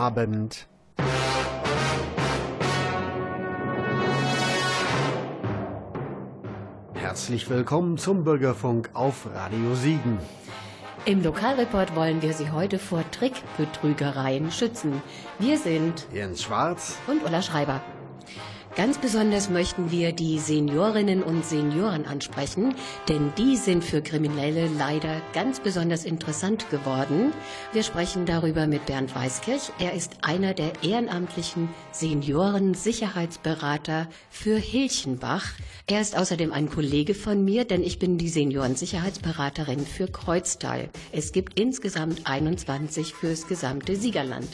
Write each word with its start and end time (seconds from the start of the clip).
Abend. 0.00 0.66
Herzlich 6.94 7.50
willkommen 7.50 7.98
zum 7.98 8.24
Bürgerfunk 8.24 8.88
auf 8.94 9.26
Radio 9.34 9.74
Siegen. 9.74 10.18
Im 11.04 11.22
Lokalreport 11.22 11.94
wollen 11.94 12.22
wir 12.22 12.32
Sie 12.32 12.50
heute 12.50 12.78
vor 12.78 13.04
Trickbetrügereien 13.10 14.50
schützen. 14.50 15.02
Wir 15.38 15.58
sind 15.58 16.06
Jens 16.14 16.44
Schwarz 16.44 16.96
und 17.06 17.22
Ulla 17.22 17.42
Schreiber. 17.42 17.82
Ganz 18.80 18.96
besonders 18.96 19.50
möchten 19.50 19.90
wir 19.90 20.12
die 20.12 20.38
Seniorinnen 20.38 21.22
und 21.22 21.44
Senioren 21.44 22.06
ansprechen, 22.06 22.74
denn 23.10 23.30
die 23.36 23.58
sind 23.58 23.84
für 23.84 24.00
Kriminelle 24.00 24.68
leider 24.68 25.20
ganz 25.34 25.60
besonders 25.60 26.06
interessant 26.06 26.70
geworden. 26.70 27.34
Wir 27.74 27.82
sprechen 27.82 28.24
darüber 28.24 28.66
mit 28.66 28.86
Bernd 28.86 29.14
Weiskirch. 29.14 29.70
Er 29.78 29.92
ist 29.92 30.12
einer 30.22 30.54
der 30.54 30.82
ehrenamtlichen 30.82 31.68
Senioren-Sicherheitsberater 31.92 34.08
für 34.30 34.56
Hilchenbach. 34.56 35.52
Er 35.86 36.00
ist 36.00 36.16
außerdem 36.16 36.50
ein 36.50 36.70
Kollege 36.70 37.14
von 37.14 37.44
mir, 37.44 37.66
denn 37.66 37.82
ich 37.82 37.98
bin 37.98 38.16
die 38.16 38.30
Senioren-Sicherheitsberaterin 38.30 39.84
für 39.84 40.06
Kreuztal. 40.06 40.88
Es 41.12 41.32
gibt 41.32 41.60
insgesamt 41.60 42.22
21 42.24 43.12
fürs 43.12 43.46
gesamte 43.46 43.96
Siegerland. 43.96 44.48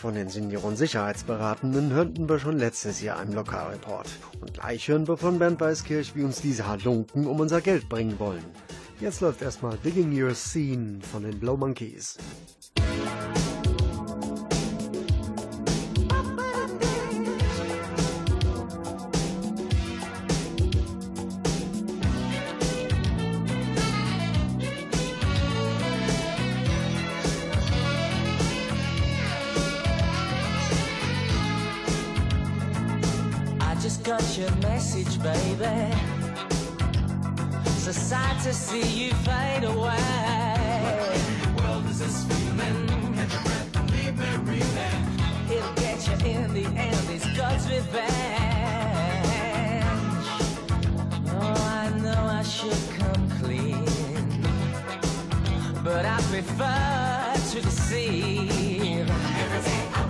Von 0.00 0.14
den 0.14 0.30
Senioren-Sicherheitsberatenden 0.30 1.92
hörten 1.92 2.26
wir 2.26 2.38
schon 2.38 2.56
letztes 2.56 3.02
Jahr 3.02 3.22
im 3.22 3.34
Lokalreport. 3.34 4.08
Und 4.40 4.54
gleich 4.54 4.88
hören 4.88 5.06
wir 5.06 5.18
von 5.18 5.38
Bernd 5.38 5.60
Weiskirch, 5.60 6.16
wie 6.16 6.22
uns 6.22 6.40
diese 6.40 6.66
Halunken 6.66 7.26
um 7.26 7.38
unser 7.38 7.60
Geld 7.60 7.86
bringen 7.90 8.18
wollen. 8.18 8.42
Jetzt 8.98 9.20
läuft 9.20 9.42
erstmal 9.42 9.76
Digging 9.84 10.10
Your 10.18 10.34
Scene 10.34 11.00
von 11.02 11.24
den 11.24 11.38
Blow 11.38 11.54
Monkeys. 11.54 12.16
got 12.76 13.69
your 34.40 34.56
message, 34.62 35.22
baby. 35.22 35.94
It's 37.66 37.84
So 37.84 37.92
sad 37.92 38.42
to 38.44 38.54
see 38.54 39.04
you 39.04 39.12
fade 39.26 39.64
away. 39.64 39.98
What 41.54 41.64
world 41.64 41.84
is 41.90 41.98
this 41.98 42.24
feeling? 42.24 42.86
Catch 43.16 43.32
your 43.34 43.42
breath 43.42 43.76
and 43.76 43.90
leave 43.90 44.16
me 44.18 44.30
reeling. 44.48 45.02
It'll 45.52 45.74
get 45.74 45.98
you 46.08 46.16
in 46.30 46.54
the 46.54 46.64
end, 46.64 47.06
it's 47.10 47.26
God's 47.36 47.68
revenge. 47.68 48.16
Oh, 51.36 51.82
I 51.82 51.90
know 52.02 52.22
I 52.40 52.42
should 52.42 52.82
come 52.98 53.24
clean, 53.42 53.84
but 55.84 56.06
I 56.06 56.18
prefer 56.32 57.34
to 57.50 57.60
deceive. 57.60 59.10
Every 59.42 59.62
day 59.70 59.84
I 59.92 60.09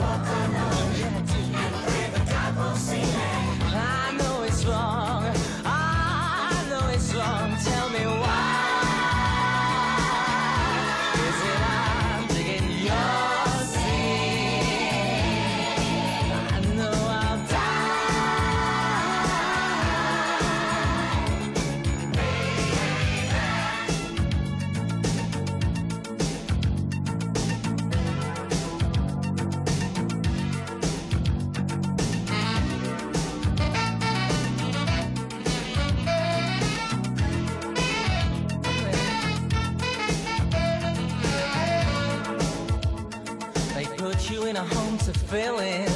feeling. 45.30 45.90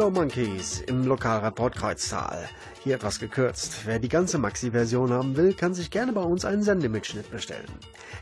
Blow 0.00 0.08
Monkeys 0.08 0.80
im 0.86 1.04
Lokalreport 1.04 1.76
Kreuztal. 1.76 2.48
Hier 2.82 2.94
etwas 2.94 3.18
gekürzt. 3.18 3.82
Wer 3.84 3.98
die 3.98 4.08
ganze 4.08 4.38
Maxi-Version 4.38 5.12
haben 5.12 5.36
will, 5.36 5.52
kann 5.52 5.74
sich 5.74 5.90
gerne 5.90 6.14
bei 6.14 6.22
uns 6.22 6.46
einen 6.46 6.62
Sendemitschnitt 6.62 7.30
bestellen. 7.30 7.68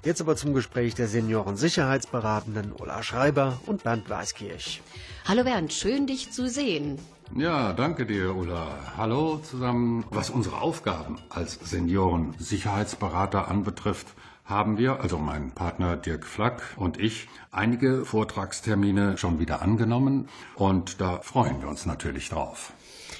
Jetzt 0.02 0.20
aber 0.20 0.34
zum 0.34 0.54
Gespräch 0.54 0.96
der 0.96 1.06
Senioren-Sicherheitsberatenden 1.06 2.72
Ulla 2.72 3.04
Schreiber 3.04 3.60
und 3.66 3.84
Bernd 3.84 4.10
Weiskirch. 4.10 4.82
Hallo 5.25 5.44
Bernd, 5.44 5.72
schön 5.72 6.08
dich 6.08 6.32
zu 6.32 6.48
sehen. 6.48 6.98
Ja, 7.36 7.72
danke 7.72 8.06
dir, 8.06 8.34
Ulla. 8.34 8.66
Hallo 8.96 9.38
zusammen. 9.38 10.04
Was 10.10 10.30
unsere 10.30 10.60
Aufgaben 10.60 11.20
als 11.28 11.60
Senioren-Sicherheitsberater 11.62 13.46
anbetrifft, 13.46 14.08
haben 14.48 14.78
wir, 14.78 15.00
also 15.00 15.18
mein 15.18 15.50
Partner 15.52 15.96
Dirk 15.96 16.24
Flack 16.24 16.62
und 16.76 16.98
ich, 16.98 17.28
einige 17.52 18.04
Vortragstermine 18.04 19.18
schon 19.18 19.38
wieder 19.38 19.60
angenommen 19.60 20.28
und 20.54 21.00
da 21.00 21.20
freuen 21.20 21.60
wir 21.60 21.68
uns 21.68 21.84
natürlich 21.84 22.30
drauf. 22.30 22.72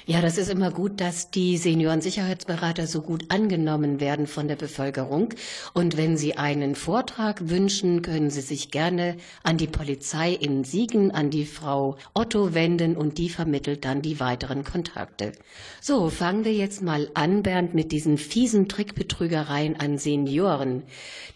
Ja, 0.09 0.21
das 0.21 0.39
ist 0.39 0.49
immer 0.49 0.71
gut, 0.71 1.01
dass 1.01 1.29
die 1.29 1.55
Seniorensicherheitsberater 1.57 2.87
so 2.87 3.03
gut 3.03 3.25
angenommen 3.29 3.99
werden 3.99 4.25
von 4.25 4.47
der 4.47 4.55
Bevölkerung. 4.55 5.35
Und 5.75 5.97
wenn 5.97 6.17
Sie 6.17 6.35
einen 6.35 6.73
Vortrag 6.73 7.47
wünschen, 7.47 8.01
können 8.01 8.31
Sie 8.31 8.41
sich 8.41 8.71
gerne 8.71 9.17
an 9.43 9.57
die 9.57 9.67
Polizei 9.67 10.31
in 10.33 10.63
Siegen, 10.63 11.11
an 11.11 11.29
die 11.29 11.45
Frau 11.45 11.95
Otto 12.15 12.55
wenden 12.55 12.97
und 12.97 13.19
die 13.19 13.29
vermittelt 13.29 13.85
dann 13.85 14.01
die 14.01 14.19
weiteren 14.19 14.63
Kontakte. 14.63 15.33
So, 15.79 16.09
fangen 16.09 16.43
wir 16.43 16.53
jetzt 16.53 16.81
mal 16.81 17.11
an, 17.13 17.43
Bernd, 17.43 17.75
mit 17.75 17.91
diesen 17.91 18.17
fiesen 18.17 18.67
Trickbetrügereien 18.67 19.79
an 19.79 19.99
Senioren. 19.99 20.81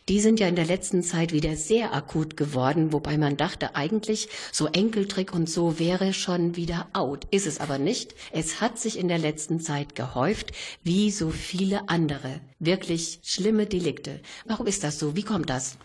Die 0.09 0.19
sind 0.19 0.41
ja 0.41 0.49
in 0.49 0.57
der 0.57 0.65
letzten 0.65 1.01
Zeit 1.01 1.31
wieder 1.31 1.55
sehr 1.55 1.93
akut 1.93 2.35
geworden, 2.35 2.91
wobei 2.91 3.17
man 3.17 3.37
dachte 3.37 3.75
eigentlich, 3.75 4.27
so 4.51 4.67
Enkeltrick 4.67 5.33
und 5.33 5.49
so 5.49 5.79
wäre 5.79 6.11
schon 6.11 6.57
wieder 6.57 6.87
out. 6.91 7.25
Ist 7.31 7.47
es 7.47 7.61
aber 7.61 7.77
nicht. 7.77 8.13
Es 8.33 8.59
hat 8.59 8.77
sich 8.77 8.99
in 8.99 9.07
der 9.07 9.17
letzten 9.17 9.61
Zeit 9.61 9.95
gehäuft, 9.95 10.51
wie 10.83 11.09
so 11.09 11.29
viele 11.29 11.87
andere. 11.87 12.41
Wirklich 12.59 13.21
schlimme 13.23 13.65
Delikte. 13.65 14.19
Warum 14.45 14.67
ist 14.67 14.83
das 14.83 14.99
so? 14.99 15.15
Wie 15.15 15.23
kommt 15.23 15.49
das? 15.49 15.77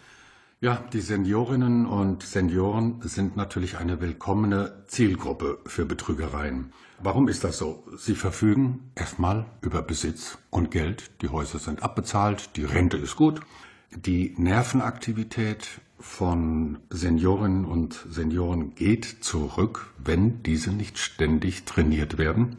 Ja, 0.61 0.85
die 0.93 1.01
Seniorinnen 1.01 1.87
und 1.87 2.25
Senioren 2.25 3.01
sind 3.03 3.37
natürlich 3.37 3.77
eine 3.77 4.01
willkommene 4.01 4.83
Zielgruppe 4.89 5.61
für 5.67 5.87
Betrügereien. 5.87 6.73
Warum 7.01 7.29
ist 7.29 7.45
das 7.45 7.59
so? 7.59 7.85
Sie 7.97 8.17
verfügen 8.17 8.91
erstmal 8.97 9.47
über 9.61 9.81
Besitz 9.83 10.39
und 10.51 10.73
Geld, 10.73 11.13
die 11.23 11.29
Häuser 11.29 11.61
sind 11.61 11.85
abbezahlt, 11.85 12.57
die 12.57 12.65
Rente 12.65 12.97
ist 12.97 13.15
gut, 13.15 13.41
die 13.91 14.35
Nervenaktivität 14.37 15.81
von 15.99 16.79
Seniorinnen 16.91 17.65
und 17.65 18.07
Senioren 18.09 18.75
geht 18.75 19.05
zurück, 19.05 19.93
wenn 19.99 20.43
diese 20.43 20.71
nicht 20.71 20.99
ständig 20.99 21.65
trainiert 21.65 22.19
werden. 22.19 22.59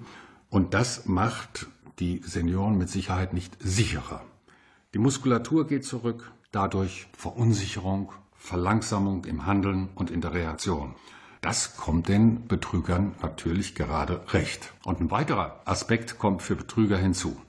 Und 0.50 0.74
das 0.74 1.06
macht 1.06 1.68
die 2.00 2.22
Senioren 2.26 2.78
mit 2.78 2.90
Sicherheit 2.90 3.34
nicht 3.34 3.56
sicherer. 3.60 4.24
Die 4.94 5.00
Muskulatur 5.00 5.68
geht 5.68 5.86
zurück, 5.86 6.32
dadurch 6.52 7.08
Verunsicherung, 7.14 8.12
Verlangsamung 8.34 9.26
im 9.26 9.46
Handeln 9.46 9.90
und 9.96 10.10
in 10.10 10.22
der 10.22 10.34
Reaktion. 10.34 10.96
Das 11.42 11.78
kommt 11.78 12.10
den 12.10 12.48
Betrügern 12.48 13.16
natürlich 13.22 13.76
gerade 13.76 14.22
recht. 14.34 14.74
Und 14.84 15.00
ein 15.00 15.12
weiterer 15.12 15.62
Aspekt 15.66 16.20
kommt 16.20 16.42
für 16.42 16.56
Betrüger 16.56 16.98
hinzu. 16.98 17.40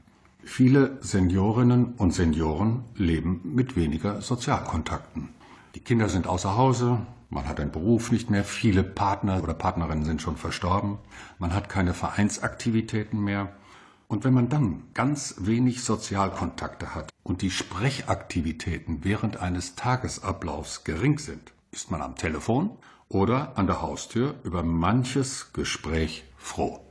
Viele 0.45 0.99
Seniorinnen 1.01 1.95
und 1.95 2.13
Senioren 2.13 2.85
leben 2.95 3.41
mit 3.45 3.77
weniger 3.77 4.21
Sozialkontakten. 4.23 5.29
Die 5.75 5.81
Kinder 5.81 6.09
sind 6.09 6.27
außer 6.27 6.57
Hause, 6.57 6.99
man 7.29 7.47
hat 7.47 7.61
einen 7.61 7.71
Beruf 7.71 8.11
nicht 8.11 8.31
mehr, 8.31 8.43
viele 8.45 8.83
Partner 8.83 9.43
oder 9.43 9.55
Partnerinnen 9.55 10.05
sind 10.05 10.21
schon 10.21 10.37
verstorben, 10.37 10.99
man 11.39 11.55
hat 11.55 11.69
keine 11.69 11.95
Vereinsaktivitäten 11.95 13.21
mehr. 13.21 13.53
Und 14.09 14.25
wenn 14.25 14.35
man 14.35 14.49
dann 14.49 14.83
ganz 14.95 15.37
wenig 15.39 15.85
Sozialkontakte 15.85 16.95
hat 16.95 17.13
und 17.23 17.43
die 17.43 17.51
Sprechaktivitäten 17.51 19.05
während 19.05 19.37
eines 19.37 19.77
Tagesablaufs 19.77 20.83
gering 20.83 21.19
sind, 21.19 21.53
ist 21.71 21.93
man 21.93 22.03
am 22.03 22.17
Telefon 22.17 22.71
oder 23.09 23.57
an 23.57 23.69
der 23.69 23.83
Haustür 23.83 24.35
über 24.43 24.65
manches 24.65 25.53
Gespräch 25.53 26.25
froh. 26.37 26.90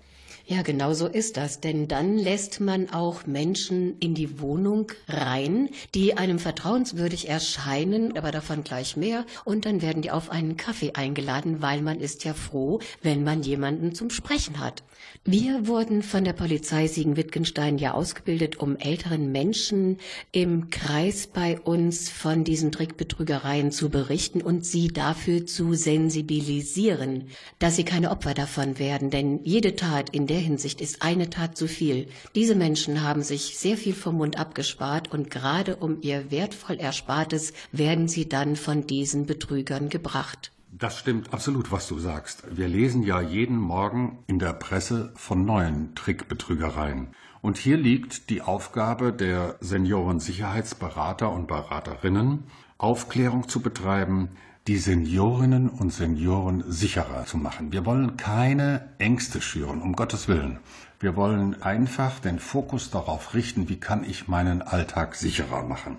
Ja, 0.52 0.64
genau 0.64 0.94
so 0.96 1.06
ist 1.06 1.38
das, 1.38 1.60
denn 1.60 1.88
dann 1.88 2.18
lässt 2.18 2.60
man 2.60 2.90
auch 2.90 3.28
Menschen 3.28 4.00
in 4.00 4.16
die 4.16 4.40
Wohnung 4.40 4.92
rein, 5.08 5.70
die 5.94 6.18
einem 6.18 6.40
vertrauenswürdig 6.40 7.30
erscheinen, 7.30 8.18
aber 8.18 8.32
davon 8.32 8.64
gleich 8.64 8.98
mehr, 8.98 9.28
und 9.46 9.68
dann 9.68 9.84
werden 9.84 10.02
die 10.02 10.10
auf 10.10 10.32
einen 10.32 10.58
Kaffee 10.58 10.94
eingeladen, 10.96 11.62
weil 11.62 11.84
man 11.84 12.00
ist 12.00 12.24
ja 12.24 12.34
froh, 12.34 12.80
wenn 13.04 13.24
man 13.24 13.44
jemanden 13.44 13.94
zum 13.94 14.10
Sprechen 14.10 14.60
hat. 14.60 14.82
Wir 15.26 15.68
wurden 15.68 16.02
von 16.02 16.24
der 16.24 16.32
Polizei 16.32 16.88
Siegen-Wittgenstein 16.88 17.78
ja 17.78 17.94
ausgebildet, 17.94 18.58
um 18.62 18.78
älteren 18.78 19.34
Menschen 19.34 19.98
im 20.32 20.70
Kreis 20.70 21.28
bei 21.28 21.60
uns 21.60 22.10
von 22.10 22.46
diesen 22.46 22.72
Trickbetrügereien 22.72 23.74
zu 23.74 23.90
berichten 23.90 24.42
und 24.42 24.66
sie 24.66 24.88
dafür 24.88 25.46
zu 25.46 25.74
sensibilisieren, 25.74 27.28
dass 27.60 27.76
sie 27.76 27.84
keine 27.84 28.12
Opfer 28.12 28.34
davon 28.34 28.80
werden, 28.80 29.10
denn 29.10 29.42
jede 29.44 29.76
Tat 29.76 30.10
in 30.12 30.26
der 30.26 30.40
Hinsicht 30.40 30.80
ist 30.80 31.02
eine 31.02 31.30
Tat 31.30 31.58
zu 31.58 31.68
viel. 31.68 32.08
Diese 32.34 32.56
Menschen 32.56 33.04
haben 33.04 33.22
sich 33.22 33.60
sehr 33.60 33.76
viel 33.76 33.96
vom 33.96 34.16
Mund 34.16 34.40
abgespart 34.40 35.12
und 35.12 35.30
gerade 35.30 35.76
um 35.76 35.98
ihr 36.02 36.32
wertvoll 36.32 36.80
Erspartes 36.80 37.52
werden 37.74 38.08
sie 38.08 38.30
dann 38.30 38.56
von 38.56 38.88
diesen 38.88 39.26
Betrügern 39.26 39.90
gebracht. 39.90 40.54
Das 40.72 41.00
stimmt 41.00 41.34
absolut, 41.34 41.72
was 41.72 41.88
du 41.88 41.98
sagst. 41.98 42.44
Wir 42.56 42.68
lesen 42.68 43.02
ja 43.02 43.20
jeden 43.22 43.58
Morgen 43.58 44.20
in 44.28 44.38
der 44.38 44.54
Presse 44.54 45.12
von 45.16 45.44
neuen 45.44 45.96
Trickbetrügereien. 45.96 47.08
Und 47.42 47.58
hier 47.58 47.76
liegt 47.76 48.30
die 48.30 48.44
Aufgabe 48.44 49.12
der 49.12 49.56
Seniorensicherheitsberater 49.62 51.32
und 51.32 51.48
Beraterinnen, 51.48 52.44
Aufklärung 52.78 53.48
zu 53.48 53.62
betreiben, 53.62 54.30
die 54.68 54.78
Seniorinnen 54.78 55.70
und 55.70 55.92
Senioren 55.92 56.64
sicherer 56.68 57.26
zu 57.26 57.38
machen. 57.38 57.72
Wir 57.72 57.86
wollen 57.88 58.16
keine 58.18 58.90
Ängste 59.00 59.42
schüren, 59.42 59.82
um 59.82 59.96
Gottes 59.96 60.28
Willen. 60.28 60.60
Wir 61.00 61.16
wollen 61.16 61.62
einfach 61.64 62.20
den 62.20 62.38
Fokus 62.38 62.92
darauf 62.92 63.34
richten, 63.34 63.70
wie 63.70 63.80
kann 63.80 64.04
ich 64.04 64.28
meinen 64.28 64.62
Alltag 64.62 65.16
sicherer 65.16 65.64
machen. 65.64 65.98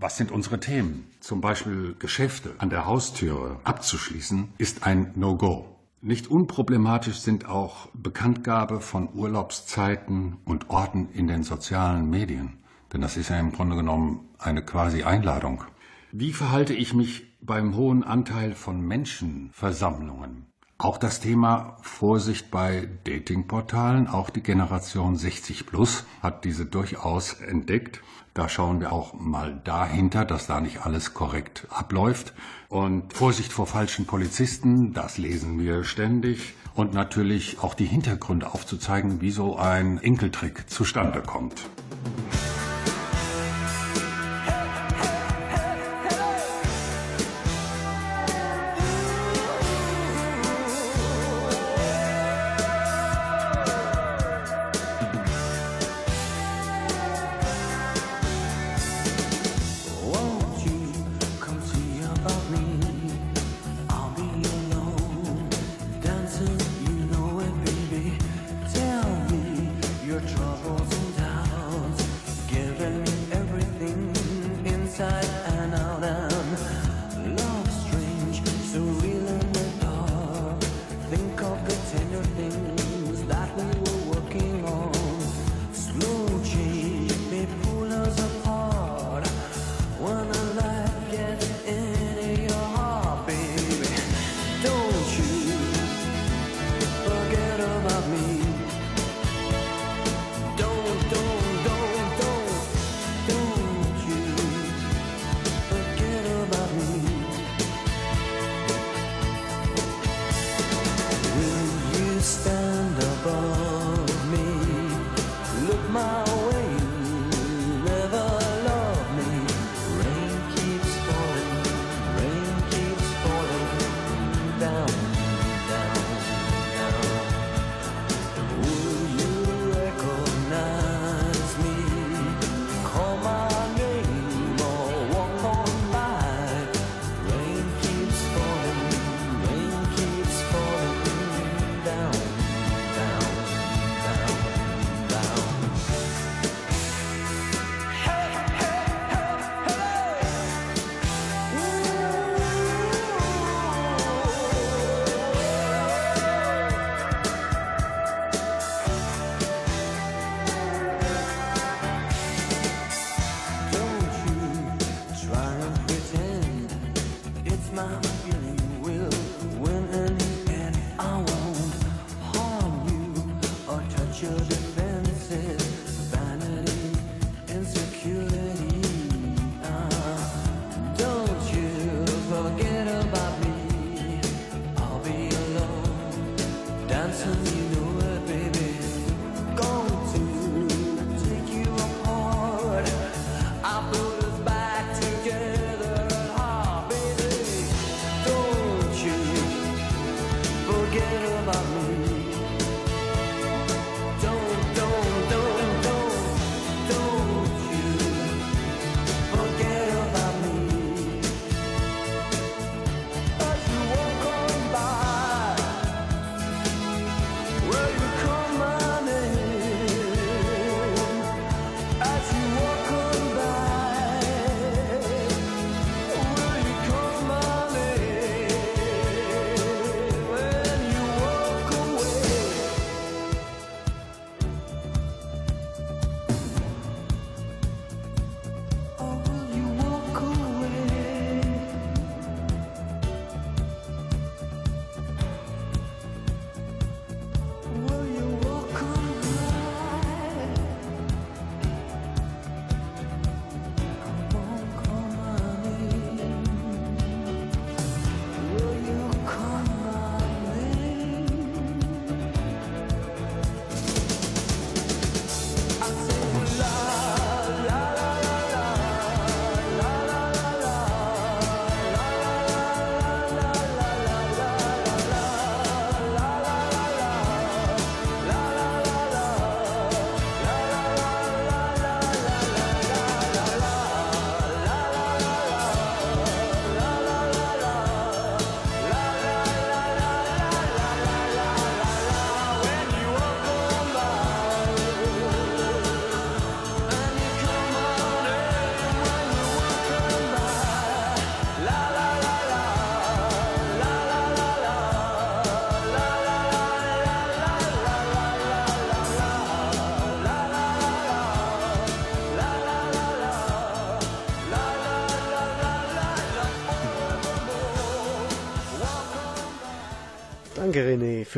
Was 0.00 0.16
sind 0.16 0.30
unsere 0.30 0.60
Themen? 0.60 1.10
Zum 1.18 1.40
Beispiel 1.40 1.96
Geschäfte 1.98 2.54
an 2.58 2.70
der 2.70 2.86
Haustüre 2.86 3.58
abzuschließen, 3.64 4.50
ist 4.56 4.86
ein 4.86 5.10
No-Go. 5.16 5.74
Nicht 6.00 6.28
unproblematisch 6.28 7.18
sind 7.18 7.48
auch 7.48 7.88
Bekanntgabe 7.94 8.80
von 8.80 9.08
Urlaubszeiten 9.12 10.36
und 10.44 10.70
Orten 10.70 11.08
in 11.14 11.26
den 11.26 11.42
sozialen 11.42 12.08
Medien. 12.08 12.58
Denn 12.92 13.00
das 13.00 13.16
ist 13.16 13.30
ja 13.30 13.40
im 13.40 13.50
Grunde 13.50 13.74
genommen 13.74 14.20
eine 14.38 14.64
quasi 14.64 15.02
Einladung. 15.02 15.64
Wie 16.12 16.32
verhalte 16.32 16.74
ich 16.74 16.94
mich 16.94 17.36
beim 17.40 17.74
hohen 17.74 18.04
Anteil 18.04 18.54
von 18.54 18.80
Menschenversammlungen? 18.80 20.46
Auch 20.80 20.98
das 20.98 21.18
Thema 21.18 21.76
Vorsicht 21.82 22.52
bei 22.52 22.88
Datingportalen, 23.02 24.06
auch 24.06 24.30
die 24.30 24.44
Generation 24.44 25.16
60 25.16 25.66
plus 25.66 26.06
hat 26.22 26.44
diese 26.44 26.66
durchaus 26.66 27.32
entdeckt. 27.32 28.00
Da 28.38 28.48
schauen 28.48 28.78
wir 28.78 28.92
auch 28.92 29.14
mal 29.14 29.60
dahinter, 29.64 30.24
dass 30.24 30.46
da 30.46 30.60
nicht 30.60 30.86
alles 30.86 31.12
korrekt 31.12 31.66
abläuft. 31.70 32.34
Und 32.68 33.12
Vorsicht 33.12 33.52
vor 33.52 33.66
falschen 33.66 34.06
Polizisten, 34.06 34.92
das 34.92 35.18
lesen 35.18 35.58
wir 35.58 35.82
ständig. 35.82 36.54
Und 36.76 36.94
natürlich 36.94 37.58
auch 37.60 37.74
die 37.74 37.86
Hintergründe 37.86 38.54
aufzuzeigen, 38.54 39.20
wie 39.20 39.32
so 39.32 39.56
ein 39.56 39.98
Enkeltrick 39.98 40.70
zustande 40.70 41.20
kommt. 41.20 41.68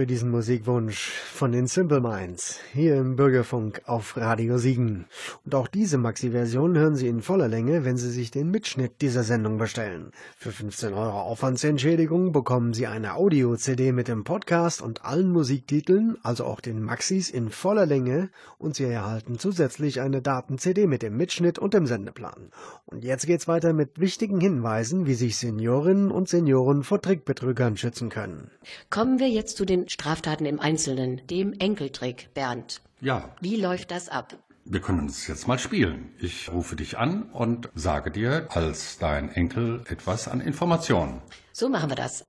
Für 0.01 0.07
diesen 0.07 0.30
Musikwunsch 0.41 1.11
von 1.35 1.53
den 1.53 1.67
Simple 1.67 2.01
Minds 2.01 2.61
hier 2.73 2.97
im 2.97 3.15
Bürgerfunk 3.15 3.83
auf 3.85 4.17
Radio 4.17 4.57
Siegen. 4.57 5.05
Und 5.45 5.55
auch 5.55 5.69
diese 5.69 5.99
Maxi-Version 5.99 6.79
hören 6.79 6.97
Sie 6.97 7.09
in 7.09 7.21
voller 7.21 7.47
Länge, 7.47 7.85
wenn 7.85 7.99
Sie 7.99 8.11
sich 8.11 8.31
den 8.31 8.51
Mitschnitt 8.51 9.03
dieser 9.03 9.23
Sendung 9.23 9.59
bestellen. 9.59 10.13
Für 10.39 10.51
15 10.51 10.95
Euro 10.95 11.21
Aufwandsentschädigung 11.21 12.33
bekommen 12.33 12.73
Sie 12.73 12.87
eine 12.87 13.17
Audio-CD 13.17 13.93
mit 13.93 14.09
dem 14.09 14.25
Podcast 14.25 14.81
und 14.81 15.05
allen 15.05 15.31
Musiktiteln, 15.31 16.17
also 16.23 16.47
auch 16.47 16.63
den 16.63 16.83
Maxis 16.83 17.29
in 17.29 17.51
voller 17.51 17.85
Länge 17.85 18.31
und 18.57 18.75
Sie 18.75 18.85
erhalten 18.85 19.39
zusätzlich 19.39 20.01
eine 20.01 20.23
Daten-CD 20.23 20.87
mit 20.87 21.03
dem 21.03 21.19
Mitschnitt 21.19 21.59
und 21.59 21.75
dem 21.75 21.85
Sendeplan. 21.85 22.49
Und 22.87 23.05
jetzt 23.05 23.27
geht's 23.27 23.47
weiter 23.47 23.75
mit 23.75 24.01
wichtigen 24.01 24.41
Hinweisen, 24.41 25.05
wie 25.05 25.13
sich 25.13 25.37
Seniorinnen 25.37 26.11
und 26.11 26.31
Senioren 26.31 26.83
vor 26.83 27.03
Trickbetrügern 27.03 27.77
schützen 27.77 28.09
können. 28.09 28.51
Kommen 28.89 29.19
wir 29.19 29.29
jetzt 29.29 29.59
zu 29.59 29.67
den 29.67 29.87
Straftaten 29.91 30.30
im 30.39 30.61
Einzelnen, 30.61 31.27
dem 31.27 31.53
Enkeltrick, 31.55 32.33
Bernd. 32.35 32.81
Ja, 33.01 33.35
Wie 33.41 33.57
läuft 33.57 33.91
das 33.91 34.09
ab? 34.09 34.37
wir 34.67 34.81
können 34.81 35.07
es 35.07 35.27
jetzt 35.27 35.49
mal 35.49 35.59
spielen. 35.59 36.15
Ich 36.21 36.53
rufe 36.53 36.77
dich 36.77 36.97
an 36.99 37.25
und 37.33 37.69
sage 37.75 38.11
dir 38.13 38.47
als 38.51 38.99
dein 38.99 39.31
Enkel 39.33 39.83
etwas 39.89 40.29
an 40.29 40.41
Informationen. 40.41 41.23
So 41.53 41.69
machen 41.69 41.91
wir 41.91 41.97
das. 41.97 42.25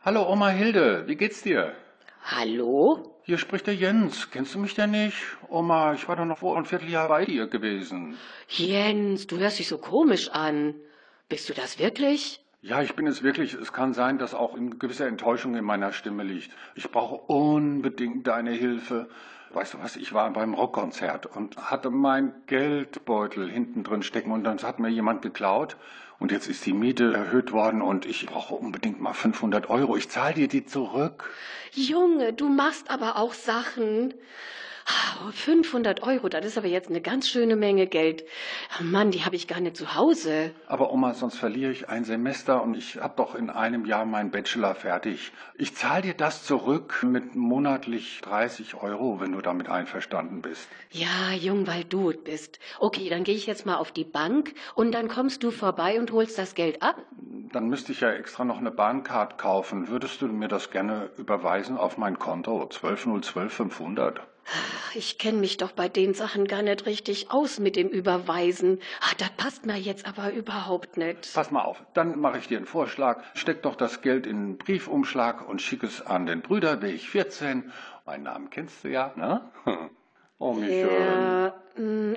Hallo 0.00 0.28
Oma 0.32 0.48
Hilde, 0.48 1.04
wie 1.08 1.16
geht's 1.16 1.42
dir? 1.42 1.74
Hallo? 2.24 3.20
Hier 3.24 3.38
spricht 3.38 3.66
der 3.66 3.74
Jens. 3.74 4.30
Kennst 4.30 4.54
du 4.54 4.58
mich 4.58 4.74
denn 4.74 4.90
nicht? 4.92 5.16
Oma, 5.48 5.94
ich 5.94 6.08
war 6.08 6.16
doch 6.16 6.24
noch 6.24 6.38
vor 6.38 6.56
ein 6.56 6.64
Vierteljahr 6.64 7.08
bei 7.08 7.24
dir 7.24 7.46
gewesen. 7.48 8.16
Jens, 8.48 9.26
du 9.26 9.38
hörst 9.38 9.58
dich 9.58 9.68
so 9.68 9.78
komisch 9.78 10.28
an. 10.30 10.74
Bist 11.28 11.48
du 11.48 11.52
das 11.54 11.78
wirklich? 11.78 12.41
Ja, 12.64 12.80
ich 12.80 12.94
bin 12.94 13.08
es 13.08 13.24
wirklich. 13.24 13.54
Es 13.54 13.72
kann 13.72 13.92
sein, 13.92 14.18
dass 14.18 14.34
auch 14.34 14.54
eine 14.54 14.70
gewisse 14.70 15.04
Enttäuschung 15.04 15.56
in 15.56 15.64
meiner 15.64 15.92
Stimme 15.92 16.22
liegt. 16.22 16.52
Ich 16.76 16.88
brauche 16.92 17.16
unbedingt 17.16 18.28
deine 18.28 18.52
Hilfe. 18.52 19.08
Weißt 19.50 19.74
du 19.74 19.78
was, 19.80 19.96
ich 19.96 20.12
war 20.12 20.32
beim 20.32 20.54
Rockkonzert 20.54 21.26
und 21.26 21.56
hatte 21.56 21.90
mein 21.90 22.32
Geldbeutel 22.46 23.50
hinten 23.50 23.82
drin 23.82 24.04
stecken 24.04 24.30
und 24.30 24.44
dann 24.44 24.62
hat 24.62 24.78
mir 24.78 24.90
jemand 24.90 25.22
geklaut. 25.22 25.76
Und 26.20 26.30
jetzt 26.30 26.46
ist 26.46 26.64
die 26.64 26.72
Miete 26.72 27.12
erhöht 27.12 27.50
worden 27.50 27.82
und 27.82 28.06
ich 28.06 28.26
brauche 28.26 28.54
unbedingt 28.54 29.00
mal 29.00 29.12
500 29.12 29.68
Euro. 29.68 29.96
Ich 29.96 30.08
zahle 30.08 30.34
dir 30.34 30.46
die 30.46 30.64
zurück. 30.64 31.28
Junge, 31.72 32.32
du 32.32 32.48
machst 32.48 32.92
aber 32.92 33.16
auch 33.16 33.34
Sachen. 33.34 34.14
Ah, 34.86 35.30
500 35.32 36.02
Euro, 36.02 36.28
das 36.28 36.44
ist 36.44 36.58
aber 36.58 36.66
jetzt 36.66 36.88
eine 36.88 37.00
ganz 37.00 37.28
schöne 37.28 37.56
Menge 37.56 37.86
Geld. 37.86 38.24
Mann, 38.80 39.10
die 39.10 39.24
habe 39.24 39.36
ich 39.36 39.46
gar 39.46 39.60
nicht 39.60 39.76
zu 39.76 39.94
Hause. 39.94 40.50
Aber 40.66 40.92
Oma, 40.92 41.14
sonst 41.14 41.38
verliere 41.38 41.70
ich 41.70 41.88
ein 41.88 42.04
Semester 42.04 42.62
und 42.62 42.76
ich 42.76 42.96
habe 42.96 43.14
doch 43.16 43.34
in 43.34 43.50
einem 43.50 43.84
Jahr 43.84 44.04
meinen 44.04 44.30
Bachelor 44.30 44.74
fertig. 44.74 45.32
Ich 45.56 45.76
zahle 45.76 46.02
dir 46.02 46.14
das 46.14 46.44
zurück 46.44 47.02
mit 47.02 47.34
monatlich 47.36 48.20
30 48.22 48.74
Euro, 48.74 49.20
wenn 49.20 49.32
du 49.32 49.40
damit 49.40 49.68
einverstanden 49.68 50.42
bist. 50.42 50.68
Ja, 50.90 51.32
Jung, 51.32 51.66
weil 51.66 51.84
du 51.84 52.10
es 52.10 52.18
bist. 52.22 52.58
Okay, 52.80 53.08
dann 53.08 53.24
gehe 53.24 53.34
ich 53.36 53.46
jetzt 53.46 53.66
mal 53.66 53.76
auf 53.76 53.92
die 53.92 54.04
Bank 54.04 54.54
und 54.74 54.92
dann 54.92 55.08
kommst 55.08 55.42
du 55.42 55.50
vorbei 55.50 56.00
und 56.00 56.10
holst 56.12 56.38
das 56.38 56.54
Geld 56.54 56.82
ab. 56.82 56.96
Dann 57.52 57.68
müsste 57.68 57.92
ich 57.92 58.00
ja 58.00 58.10
extra 58.10 58.44
noch 58.44 58.58
eine 58.58 58.70
Bahncard 58.70 59.38
kaufen. 59.38 59.88
Würdest 59.88 60.22
du 60.22 60.26
mir 60.26 60.48
das 60.48 60.70
gerne 60.70 61.10
überweisen 61.16 61.76
auf 61.76 61.98
mein 61.98 62.18
Konto? 62.18 62.66
12012 62.66 64.31
Ich 64.94 65.18
kenne 65.18 65.38
mich 65.38 65.56
doch 65.56 65.72
bei 65.72 65.88
den 65.88 66.14
Sachen 66.14 66.46
gar 66.46 66.62
nicht 66.62 66.84
richtig 66.86 67.30
aus 67.30 67.58
mit 67.58 67.76
dem 67.76 67.88
Überweisen. 67.88 68.78
Ah, 69.00 69.14
das 69.18 69.30
passt 69.30 69.66
mir 69.66 69.76
jetzt 69.76 70.06
aber 70.06 70.32
überhaupt 70.32 70.96
nicht. 70.96 71.32
Pass 71.32 71.50
mal 71.50 71.62
auf, 71.62 71.82
dann 71.94 72.18
mache 72.20 72.38
ich 72.38 72.48
dir 72.48 72.58
einen 72.58 72.66
Vorschlag. 72.66 73.22
Steck 73.34 73.62
doch 73.62 73.76
das 73.76 74.02
Geld 74.02 74.26
in 74.26 74.36
einen 74.36 74.58
Briefumschlag 74.58 75.48
und 75.48 75.62
schick 75.62 75.82
es 75.82 76.04
an 76.04 76.26
den 76.26 76.42
Brüderweg 76.42 77.00
14. 77.00 77.72
Meinen 78.04 78.24
Namen 78.24 78.50
kennst 78.50 78.84
du 78.84 78.88
ja, 78.88 79.12
ne? 79.16 79.50
Oh, 80.38 80.54
Michel. 80.54 80.90
Ja, 80.90 81.54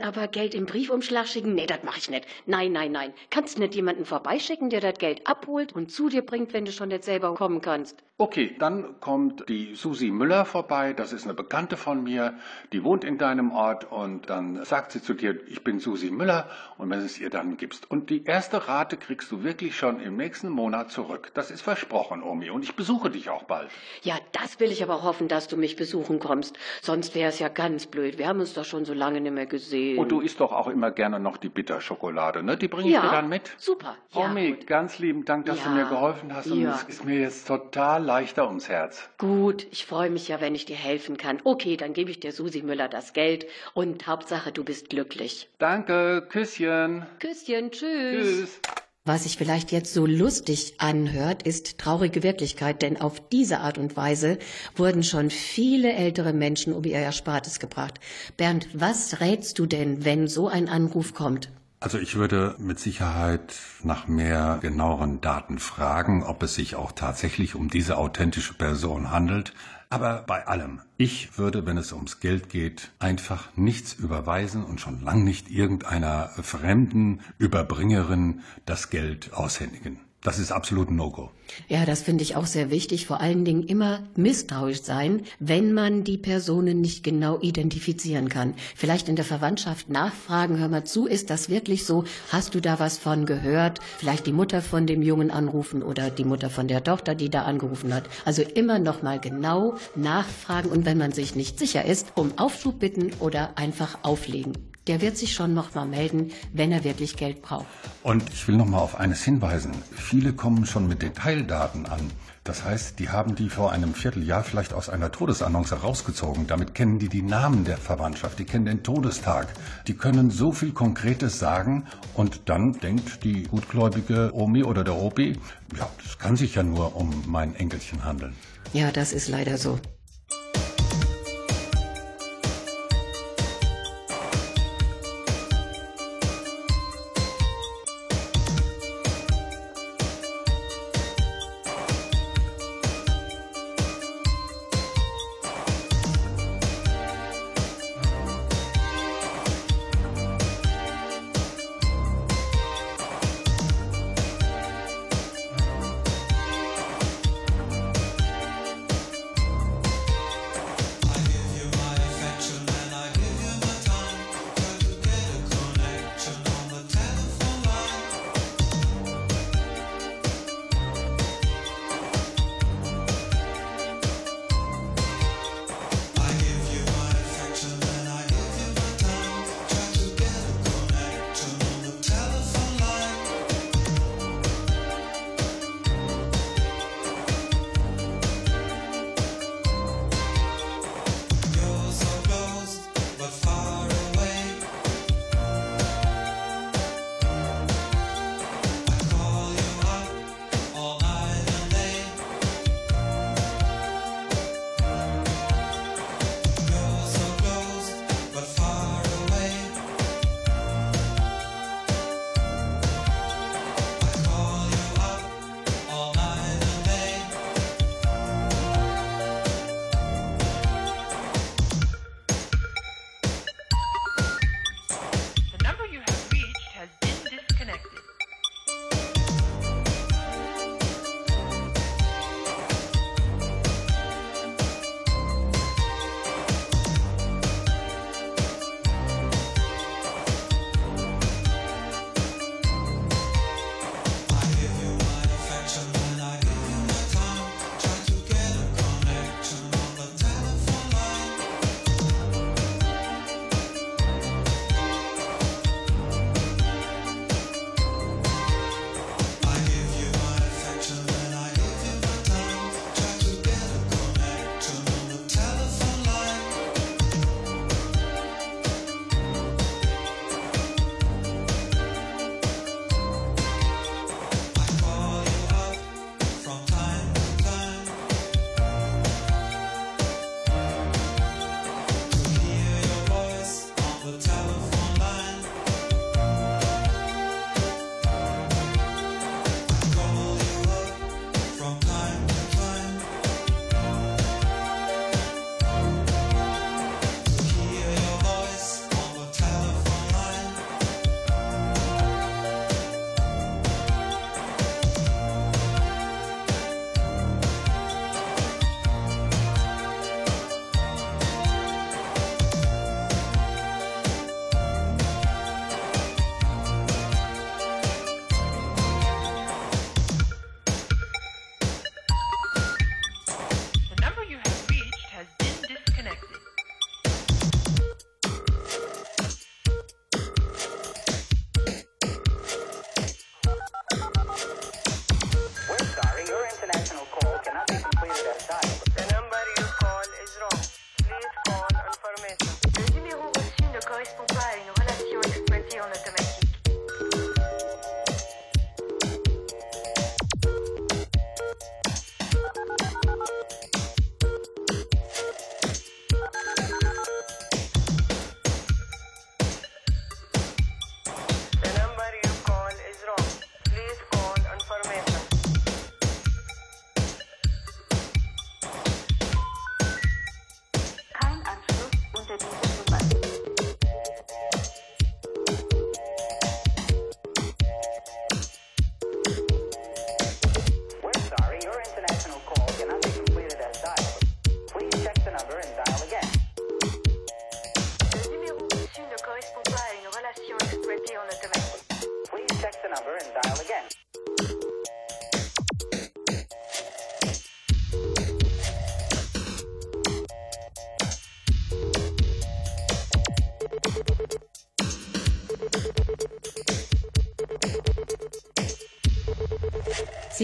aber 0.02 0.28
Geld 0.28 0.54
im 0.54 0.66
Briefumschlag 0.66 1.28
schicken? 1.28 1.56
Nee, 1.56 1.66
das 1.66 1.84
mache 1.84 2.00
ich 2.00 2.10
nicht. 2.10 2.26
Nein, 2.46 2.72
nein, 2.72 2.92
nein. 2.92 3.14
Kannst 3.30 3.58
du 3.58 3.62
nicht 3.62 3.76
jemanden 3.76 4.06
vorbeischicken, 4.06 4.70
der 4.70 4.82
das 4.82 5.00
Geld 5.00 5.26
abholt 5.28 5.74
und 5.74 5.92
zu 5.92 6.10
dir 6.10 6.24
bringt, 6.24 6.54
wenn 6.54 6.66
du 6.66 6.72
schon 6.72 6.90
nicht 6.90 7.04
selber 7.04 7.34
kommen 7.36 7.62
kannst? 7.62 8.04
Okay, 8.18 8.56
dann 8.60 9.02
kommt 9.02 9.50
die 9.50 9.76
Susi 9.76 10.10
Müller 10.10 10.46
vorbei. 10.46 10.94
Das 10.94 11.12
ist 11.12 11.26
eine 11.26 11.34
Bekannte 11.34 11.76
von 11.76 12.02
mir. 12.02 12.36
Die 12.72 12.82
wohnt 12.82 13.04
in 13.04 13.18
deinem 13.18 13.52
Ort 13.52 13.92
und 13.92 14.30
dann 14.30 14.64
sagt 14.64 14.94
sie 14.94 15.02
zu 15.02 15.14
dir, 15.14 15.38
ich 15.50 15.66
bin 15.66 15.82
Susi 15.82 16.12
Müller 16.12 16.50
und 16.78 16.90
wenn 16.90 17.00
es 17.00 17.20
ihr 17.20 17.30
dann 17.30 17.58
gibst. 17.58 17.92
Und 17.92 18.10
die 18.10 18.24
erste 18.24 18.70
Rate 18.70 18.96
kriegst 18.96 19.30
du 19.34 19.44
wirklich 19.44 19.76
schon 19.76 20.00
im 20.00 20.16
nächsten 20.16 20.48
Monat 20.48 20.92
zurück. 20.92 21.32
Das 21.34 21.52
ist 21.52 21.60
versprochen, 21.60 22.24
Omi. 22.24 22.50
Und 22.52 22.64
ich 22.64 22.78
besuche 22.78 23.10
dich 23.10 23.30
auch 23.30 23.44
bald. 23.44 23.70
Ja, 24.04 24.16
das 24.32 24.62
will 24.62 24.72
ich 24.72 24.82
aber 24.82 25.04
hoffen, 25.04 25.28
dass 25.28 25.50
du 25.50 25.58
mich 25.58 25.76
besuchen 25.76 26.20
kommst. 26.20 26.58
Sonst 26.82 27.16
wäre 27.16 27.28
es 27.28 27.40
ja 27.40 27.50
ganz 27.50 27.86
blöd. 27.86 28.18
Wir 28.18 28.30
haben 28.30 28.40
uns 28.40 28.54
doch 28.54 28.64
schon 28.64 28.86
so 28.86 28.94
lange 28.94 29.20
nicht 29.20 29.34
mehr 29.34 29.45
gesehen. 29.46 29.98
Und 29.98 30.12
du 30.12 30.22
isst 30.22 30.40
doch 30.40 30.52
auch 30.52 30.68
immer 30.68 30.92
gerne 30.92 31.20
noch 31.20 31.38
die 31.38 31.50
Bitterschokolade, 31.50 32.44
ne? 32.44 32.58
Die 32.58 32.68
bringe 32.68 32.88
ich 32.90 32.94
ja, 32.94 33.02
dir 33.02 33.12
dann 33.12 33.30
mit. 33.30 33.54
super. 33.58 33.96
Ja, 34.14 34.26
Omi, 34.26 34.52
gut. 34.54 34.68
ganz 34.68 35.00
lieben 35.00 35.26
Dank, 35.26 35.46
dass 35.46 35.64
du 35.64 35.70
Ja. 35.70 35.76
mir 35.76 35.86
geholfen 35.86 36.34
hast. 36.36 36.48
Und 36.48 36.66
es 36.66 36.84
ist 36.84 37.06
mir 37.06 37.20
jetzt 37.20 37.48
total 37.48 38.04
leichter 38.04 38.48
ums 38.48 38.70
Herz. 38.70 39.10
Gut, 39.18 39.68
ich 39.72 39.86
freue 39.86 40.10
mich 40.10 40.28
ja, 40.28 40.42
wenn 40.42 40.56
ich 40.56 40.66
dir 40.66 40.76
helfen 40.76 41.18
kann. 41.18 41.40
Okay, 41.44 41.78
dann 41.78 41.94
gebe 41.94 42.12
ich 42.12 42.20
dir 42.20 42.32
Susi 42.32 42.62
Müller 42.62 42.88
das 42.88 43.14
Geld 43.14 43.46
und 43.74 44.08
Hauptsache, 44.08 44.52
du 44.52 44.64
bist 44.64 44.90
glücklich. 44.90 45.50
Danke, 45.60 46.26
Küsschen. 46.30 47.06
Küsschen, 47.20 47.72
Tschüss. 47.72 48.60
Was 49.08 49.22
sich 49.22 49.38
vielleicht 49.38 49.72
jetzt 49.72 49.94
so 49.94 50.08
lustig 50.08 50.78
anhört, 50.80 51.44
ist 51.44 51.78
traurige 51.78 52.24
Wirklichkeit, 52.24 52.82
denn 52.82 53.00
auf 53.00 53.22
diese 53.30 53.60
Art 53.60 53.78
und 53.78 53.96
Weise 53.96 54.40
wurden 54.76 55.04
schon 55.04 55.30
viele 55.30 55.94
ältere 55.94 56.34
Menschen 56.34 56.74
um 56.74 56.84
ihr 56.86 56.98
Erspartes 56.98 57.60
gebracht. 57.60 58.00
Bernd, 58.36 58.68
was 58.74 59.20
rätst 59.20 59.60
du 59.60 59.68
denn, 59.68 60.06
wenn 60.06 60.28
so 60.28 60.48
ein 60.48 60.68
Anruf 60.68 61.14
kommt? 61.14 61.52
Also 61.80 62.00
ich 62.00 62.16
würde 62.16 62.56
mit 62.58 62.80
Sicherheit 62.80 63.54
nach 63.84 64.08
mehr 64.08 64.58
genaueren 64.60 65.22
Daten 65.22 65.60
fragen, 65.60 66.24
ob 66.24 66.42
es 66.42 66.56
sich 66.56 66.76
auch 66.76 66.92
tatsächlich 66.92 67.54
um 67.54 67.70
diese 67.70 67.98
authentische 67.98 68.56
Person 68.56 69.12
handelt. 69.12 69.54
Aber 69.96 70.26
bei 70.28 70.46
allem, 70.46 70.82
ich 70.98 71.38
würde, 71.38 71.66
wenn 71.66 71.78
es 71.78 71.94
ums 71.94 72.20
Geld 72.20 72.50
geht, 72.50 72.92
einfach 73.00 73.48
nichts 73.56 73.94
überweisen 73.94 74.66
und 74.66 74.82
schon 74.82 75.00
lang 75.00 75.24
nicht 75.24 75.50
irgendeiner 75.50 76.28
fremden 76.42 77.22
Überbringerin 77.38 78.42
das 78.66 78.90
Geld 78.90 79.32
aushändigen. 79.32 80.02
Das 80.26 80.40
ist 80.40 80.52
absolut 80.52 80.90
ein 80.90 80.96
No-Go. 80.96 81.30
Ja, 81.68 81.86
das 81.86 82.02
finde 82.02 82.24
ich 82.24 82.36
auch 82.36 82.48
sehr 82.48 82.72
wichtig. 82.72 83.06
Vor 83.06 83.22
allen 83.22 83.46
Dingen 83.46 83.62
immer 83.62 84.02
misstrauisch 84.16 84.82
sein, 84.82 85.22
wenn 85.38 85.72
man 85.72 86.04
die 86.04 86.18
Personen 86.18 86.82
nicht 86.82 87.04
genau 87.04 87.40
identifizieren 87.42 88.28
kann. 88.28 88.56
Vielleicht 88.76 89.08
in 89.08 89.16
der 89.16 89.24
Verwandtschaft 89.24 89.88
nachfragen, 89.88 90.58
hör 90.58 90.68
mal 90.68 90.84
zu, 90.84 91.06
ist 91.06 91.30
das 91.30 91.50
wirklich 91.50 91.86
so? 91.86 92.06
Hast 92.32 92.56
du 92.56 92.60
da 92.60 92.80
was 92.80 92.98
von 92.98 93.28
gehört? 93.28 93.80
Vielleicht 94.00 94.26
die 94.26 94.34
Mutter 94.34 94.64
von 94.64 94.88
dem 94.88 95.04
Jungen 95.04 95.30
anrufen 95.30 95.84
oder 95.84 96.10
die 96.10 96.26
Mutter 96.26 96.50
von 96.50 96.68
der 96.68 96.84
Tochter, 96.84 97.14
die 97.14 97.30
da 97.30 97.44
angerufen 97.44 97.94
hat. 97.94 98.10
Also 98.26 98.42
immer 98.42 98.80
noch 98.80 99.04
mal 99.04 99.20
genau 99.20 99.76
nachfragen 99.94 100.72
und 100.72 100.88
wenn 100.88 100.98
man 100.98 101.12
sich 101.12 101.36
nicht 101.36 101.60
sicher 101.60 101.86
ist, 101.86 102.14
um 102.16 102.36
Aufschub 102.40 102.80
bitten 102.80 103.12
oder 103.20 103.60
einfach 103.60 104.00
auflegen. 104.02 104.75
Der 104.88 105.02
wird 105.02 105.18
sich 105.18 105.34
schon 105.34 105.56
noch 105.56 105.74
mal 105.74 105.88
melden, 105.88 106.32
wenn 106.54 106.72
er 106.72 106.84
wirklich 106.84 107.18
Geld 107.18 107.42
braucht. 107.42 107.66
Und 108.04 108.30
ich 108.32 108.48
will 108.48 108.56
noch 108.56 108.68
mal 108.68 108.78
auf 108.78 109.00
eines 109.00 109.24
hinweisen. 109.24 109.72
Viele 109.92 110.34
kommen 110.34 110.68
schon 110.68 110.88
mit 110.88 111.02
Detaildaten 111.02 111.88
an. 111.88 112.12
Das 112.44 112.64
heißt, 112.64 113.00
die 113.00 113.10
haben 113.10 113.34
die 113.34 113.50
vor 113.50 113.72
einem 113.72 113.96
Vierteljahr 113.96 114.44
vielleicht 114.44 114.74
aus 114.74 114.90
einer 114.90 115.12
Todesannonce 115.12 115.82
rausgezogen. 115.82 116.46
Damit 116.46 116.76
kennen 116.76 117.00
die 117.00 117.10
die 117.10 117.24
Namen 117.24 117.66
der 117.66 117.78
Verwandtschaft, 117.78 118.38
die 118.38 118.46
kennen 118.46 118.66
den 118.66 118.84
Todestag. 118.84 119.48
Die 119.88 119.96
können 119.96 120.30
so 120.30 120.52
viel 120.52 120.72
Konkretes 120.72 121.40
sagen 121.40 121.86
und 122.14 122.42
dann 122.46 122.74
denkt 122.74 123.24
die 123.24 123.44
gutgläubige 123.44 124.30
Omi 124.36 124.64
oder 124.64 124.84
der 124.84 124.96
Opi, 124.96 125.40
ja, 125.76 125.90
das 126.04 126.20
kann 126.20 126.36
sich 126.36 126.54
ja 126.54 126.62
nur 126.62 126.96
um 126.96 127.24
mein 127.26 127.56
Enkelchen 127.56 128.06
handeln. 128.06 128.36
Ja, 128.74 128.92
das 128.92 129.12
ist 129.14 129.28
leider 129.28 129.58
so. 129.58 129.80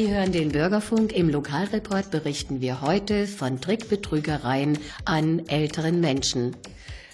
Sie 0.02 0.12
hören 0.12 0.32
den 0.32 0.50
Bürgerfunk. 0.50 1.12
Im 1.14 1.30
Lokalreport 1.30 2.10
berichten 2.10 2.60
wir 2.60 2.82
heute 2.82 3.28
von 3.28 3.62
Trickbetrügereien 3.62 4.80
an 5.06 5.48
älteren 5.48 6.00
Menschen. 6.00 6.56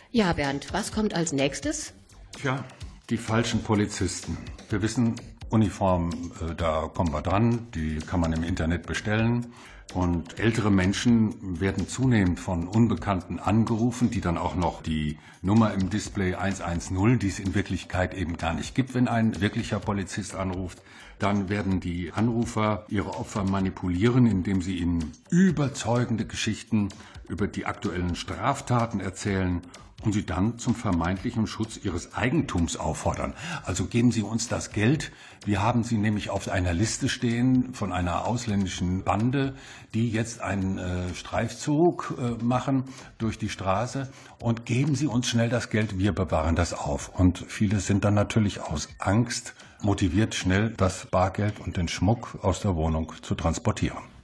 Ja, 0.10 0.32
Bernd, 0.32 0.72
was 0.72 0.94
kommt 0.94 1.14
als 1.14 1.34
nächstes? 1.34 1.92
Tja, 2.40 2.64
die 3.10 3.18
falschen 3.18 3.62
Polizisten. 3.62 4.38
Wir 4.70 4.82
wissen, 4.82 5.16
Uniform, 5.50 6.12
äh, 6.42 6.56
da 6.56 6.90
kommen 6.94 7.14
wir 7.14 7.22
dran, 7.22 7.68
die 7.74 7.98
kann 7.98 8.20
man 8.20 8.34
im 8.34 8.44
Internet 8.44 8.86
bestellen. 8.86 9.54
Und 9.94 10.38
ältere 10.38 10.70
Menschen 10.70 11.62
werden 11.62 11.88
zunehmend 11.88 12.40
von 12.40 12.68
Unbekannten 12.68 13.40
angerufen, 13.40 14.12
die 14.12 14.20
dann 14.20 14.38
auch 14.38 14.56
noch 14.56 14.84
die 14.84 15.18
Nummer 15.42 15.74
im 15.74 15.90
Display 15.90 16.36
110, 16.36 17.20
die 17.20 17.30
es 17.30 17.40
in 17.40 17.56
Wirklichkeit 17.56 18.14
eben 18.14 18.36
gar 18.38 18.54
nicht 18.54 18.76
gibt, 18.76 18.94
wenn 18.94 19.08
ein 19.08 19.40
wirklicher 19.40 19.80
Polizist 19.80 20.36
anruft. 20.36 20.82
Dann 21.20 21.48
werden 21.48 21.80
die 21.80 22.12
Anrufer 22.12 22.86
ihre 22.90 23.16
Opfer 23.16 23.46
manipulieren, 23.46 24.28
indem 24.28 24.62
sie 24.62 24.78
ihnen 24.78 25.14
überzeugende 25.30 26.26
Geschichten 26.26 26.90
über 27.30 27.48
die 27.48 27.66
aktuellen 27.66 28.16
Straftaten 28.16 29.00
erzählen 29.00 29.62
und 30.04 30.14
sie 30.14 30.26
dann 30.26 30.60
zum 30.60 30.76
vermeintlichen 30.76 31.48
Schutz 31.48 31.78
ihres 31.84 32.14
Eigentums 32.14 32.78
auffordern. 32.78 33.34
Also 33.64 33.86
geben 33.86 34.12
Sie 34.12 34.22
uns 34.22 34.48
das 34.48 34.72
Geld. 34.72 35.12
Wir 35.46 35.62
haben 35.62 35.84
Sie 35.84 35.98
nämlich 35.98 36.30
auf 36.30 36.48
einer 36.50 36.74
Liste 36.74 37.10
stehen 37.10 37.74
von 37.74 37.92
einer 37.92 38.26
ausländischen 38.26 39.04
Bande, 39.04 39.56
die 39.94 40.10
jetzt 40.10 40.40
einen 40.40 40.78
äh, 40.78 41.14
Streifzug 41.16 42.16
äh, 42.18 42.44
machen 42.44 42.86
durch 43.18 43.38
die 43.40 43.50
Straße 43.50 44.10
und 44.40 44.66
geben 44.66 44.96
Sie 44.96 45.08
uns 45.08 45.28
schnell 45.28 45.50
das 45.50 45.70
Geld, 45.70 45.98
wir 45.98 46.14
bewahren 46.14 46.56
das 46.56 46.74
auf. 46.74 47.10
Und 47.10 47.44
viele 47.48 47.80
sind 47.80 48.06
dann 48.06 48.14
natürlich 48.14 48.62
aus 48.62 48.90
Angst 49.00 49.56
motiviert, 49.82 50.36
schnell 50.36 50.74
das 50.78 51.08
Bargeld 51.08 51.60
und 51.60 51.78
den 51.78 51.88
Schmuck 51.88 52.38
aus 52.44 52.60
der 52.60 52.76
Wohnung 52.76 53.14
zu 53.22 53.36
transportieren. 53.36 54.17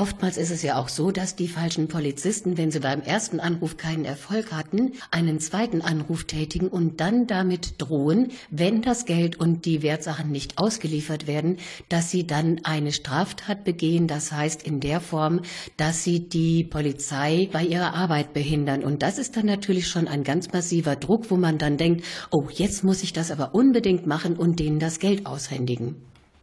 Oftmals 0.00 0.38
ist 0.38 0.50
es 0.50 0.62
ja 0.62 0.78
auch 0.78 0.88
so, 0.88 1.10
dass 1.10 1.36
die 1.36 1.46
falschen 1.46 1.86
Polizisten, 1.86 2.56
wenn 2.56 2.70
sie 2.70 2.80
beim 2.80 3.02
ersten 3.02 3.38
Anruf 3.38 3.76
keinen 3.76 4.06
Erfolg 4.06 4.50
hatten, 4.50 4.92
einen 5.10 5.40
zweiten 5.40 5.82
Anruf 5.82 6.24
tätigen 6.24 6.68
und 6.68 7.02
dann 7.02 7.26
damit 7.26 7.74
drohen, 7.76 8.28
wenn 8.50 8.80
das 8.80 9.04
Geld 9.04 9.38
und 9.38 9.66
die 9.66 9.82
Wertsachen 9.82 10.30
nicht 10.30 10.56
ausgeliefert 10.56 11.26
werden, 11.26 11.58
dass 11.90 12.10
sie 12.10 12.26
dann 12.26 12.62
eine 12.64 12.92
Straftat 12.92 13.62
begehen. 13.64 14.06
Das 14.06 14.32
heißt 14.32 14.62
in 14.62 14.80
der 14.80 15.02
Form, 15.02 15.42
dass 15.76 16.02
sie 16.02 16.26
die 16.26 16.64
Polizei 16.64 17.50
bei 17.52 17.62
ihrer 17.62 17.92
Arbeit 17.92 18.32
behindern. 18.32 18.82
Und 18.82 19.02
das 19.02 19.18
ist 19.18 19.36
dann 19.36 19.44
natürlich 19.44 19.86
schon 19.86 20.08
ein 20.08 20.24
ganz 20.24 20.50
massiver 20.50 20.96
Druck, 20.96 21.30
wo 21.30 21.36
man 21.36 21.58
dann 21.58 21.76
denkt, 21.76 22.06
oh, 22.30 22.48
jetzt 22.50 22.84
muss 22.84 23.02
ich 23.02 23.12
das 23.12 23.30
aber 23.30 23.54
unbedingt 23.54 24.06
machen 24.06 24.38
und 24.38 24.60
denen 24.60 24.78
das 24.78 24.98
Geld 24.98 25.26
aushändigen 25.26 25.96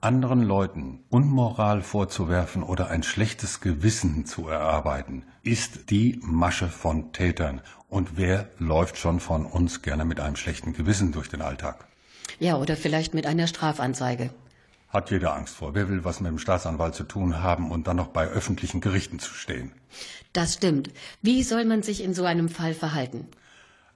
anderen 0.08 0.42
Leuten 0.42 1.04
Unmoral 1.10 1.82
vorzuwerfen 1.82 2.64
oder 2.64 2.88
ein 2.90 3.04
schlechtes 3.04 3.60
Gewissen 3.60 4.26
zu 4.26 4.48
erarbeiten, 4.48 5.26
ist 5.44 5.90
die 5.90 6.18
Masche 6.24 6.70
von 6.70 7.12
Tätern. 7.12 7.60
Und 7.90 8.16
wer 8.16 8.48
läuft 8.58 8.98
schon 8.98 9.20
von 9.20 9.46
uns 9.46 9.82
gerne 9.82 10.06
mit 10.06 10.22
einem 10.22 10.38
schlechten 10.38 10.72
Gewissen 10.72 11.12
durch 11.12 11.28
den 11.28 11.42
Alltag? 11.42 11.88
Ja, 12.40 12.56
oder 12.56 12.78
vielleicht 12.78 13.14
mit 13.14 13.26
einer 13.26 13.48
Strafanzeige. 13.48 14.30
Hat 14.88 15.12
jeder 15.12 15.36
Angst 15.36 15.56
vor. 15.56 15.76
Wer 15.76 15.90
will 15.90 16.06
was 16.06 16.22
mit 16.22 16.32
dem 16.32 16.40
Staatsanwalt 16.40 16.96
zu 16.96 17.04
tun 17.04 17.44
haben 17.44 17.70
und 17.70 17.88
dann 17.88 17.98
noch 17.98 18.08
bei 18.08 18.28
öffentlichen 18.28 18.80
Gerichten 18.80 19.20
zu 19.20 19.34
stehen? 19.34 19.74
Das 20.32 20.54
stimmt. 20.54 20.90
Wie 21.22 21.44
soll 21.44 21.66
man 21.66 21.84
sich 21.84 22.02
in 22.02 22.14
so 22.14 22.24
einem 22.24 22.48
Fall 22.48 22.74
verhalten? 22.74 23.28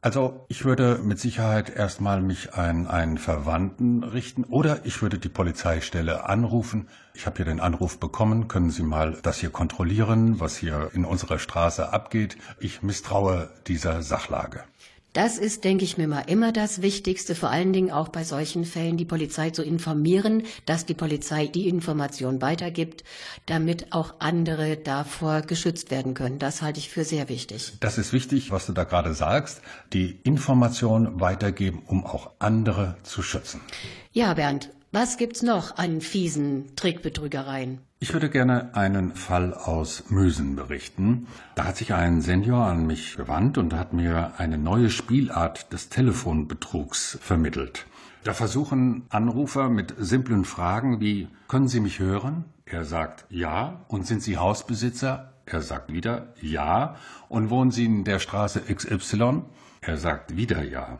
Also 0.03 0.45
ich 0.47 0.65
würde 0.65 0.97
mit 1.03 1.19
Sicherheit 1.19 1.69
erstmal 1.69 2.23
mich 2.23 2.55
an 2.55 2.87
einen 2.87 3.19
Verwandten 3.19 4.03
richten 4.03 4.43
oder 4.45 4.83
ich 4.83 5.03
würde 5.03 5.19
die 5.19 5.29
Polizeistelle 5.29 6.25
anrufen. 6.27 6.87
Ich 7.13 7.27
habe 7.27 7.37
hier 7.37 7.45
den 7.45 7.59
Anruf 7.59 7.99
bekommen, 7.99 8.47
können 8.47 8.71
Sie 8.71 8.81
mal 8.81 9.19
das 9.21 9.37
hier 9.37 9.51
kontrollieren, 9.51 10.39
was 10.39 10.57
hier 10.57 10.89
in 10.93 11.05
unserer 11.05 11.37
Straße 11.37 11.93
abgeht. 11.93 12.35
Ich 12.59 12.81
misstraue 12.81 13.51
dieser 13.67 14.01
Sachlage. 14.01 14.63
Das 15.13 15.37
ist, 15.37 15.65
denke 15.65 15.83
ich 15.83 15.97
mir 15.97 16.07
mal, 16.07 16.21
immer 16.21 16.53
das 16.53 16.81
Wichtigste, 16.81 17.35
vor 17.35 17.49
allen 17.49 17.73
Dingen 17.73 17.91
auch 17.91 18.07
bei 18.07 18.23
solchen 18.23 18.63
Fällen, 18.63 18.95
die 18.95 19.03
Polizei 19.03 19.49
zu 19.49 19.61
informieren, 19.61 20.43
dass 20.65 20.85
die 20.85 20.93
Polizei 20.93 21.47
die 21.47 21.67
Information 21.67 22.41
weitergibt, 22.41 23.03
damit 23.45 23.91
auch 23.91 24.13
andere 24.19 24.77
davor 24.77 25.41
geschützt 25.41 25.91
werden 25.91 26.13
können. 26.13 26.39
Das 26.39 26.61
halte 26.61 26.79
ich 26.79 26.89
für 26.89 27.03
sehr 27.03 27.27
wichtig. 27.27 27.73
Das 27.81 27.97
ist 27.97 28.13
wichtig, 28.13 28.51
was 28.51 28.67
du 28.67 28.71
da 28.71 28.85
gerade 28.85 29.13
sagst, 29.13 29.61
die 29.91 30.17
Information 30.23 31.19
weitergeben, 31.19 31.81
um 31.87 32.05
auch 32.05 32.31
andere 32.39 32.95
zu 33.03 33.21
schützen. 33.21 33.59
Ja, 34.13 34.33
Bernd, 34.33 34.69
was 34.91 35.17
gibt's 35.17 35.41
noch 35.41 35.77
an 35.77 36.01
fiesen 36.01 36.75
Trickbetrügereien? 36.75 37.79
Ich 37.99 38.13
würde 38.13 38.29
gerne 38.29 38.75
einen 38.75 39.13
Fall 39.15 39.53
aus 39.53 40.09
Mösen 40.09 40.55
berichten. 40.55 41.27
Da 41.55 41.65
hat 41.65 41.77
sich 41.77 41.93
ein 41.93 42.21
Senior 42.21 42.65
an 42.65 42.87
mich 42.87 43.15
gewandt 43.15 43.57
und 43.57 43.73
hat 43.73 43.93
mir 43.93 44.33
eine 44.37 44.57
neue 44.57 44.89
Spielart 44.89 45.71
des 45.71 45.89
Telefonbetrugs 45.89 47.17
vermittelt. 47.21 47.85
Da 48.23 48.33
versuchen 48.33 49.03
Anrufer 49.09 49.69
mit 49.69 49.93
simplen 49.97 50.45
Fragen 50.45 50.99
wie 50.99 51.27
Können 51.47 51.67
Sie 51.67 51.79
mich 51.79 51.99
hören? 51.99 52.45
Er 52.65 52.85
sagt 52.85 53.25
ja. 53.29 53.85
Und 53.87 54.07
sind 54.07 54.21
Sie 54.21 54.37
Hausbesitzer? 54.37 55.33
Er 55.45 55.61
sagt 55.61 55.91
wieder 55.91 56.33
ja. 56.41 56.95
Und 57.29 57.49
wohnen 57.49 57.71
Sie 57.71 57.85
in 57.85 58.03
der 58.03 58.19
Straße 58.19 58.61
XY? 58.61 59.43
Er 59.81 59.97
sagt 59.97 60.37
wieder 60.37 60.63
ja. 60.63 60.99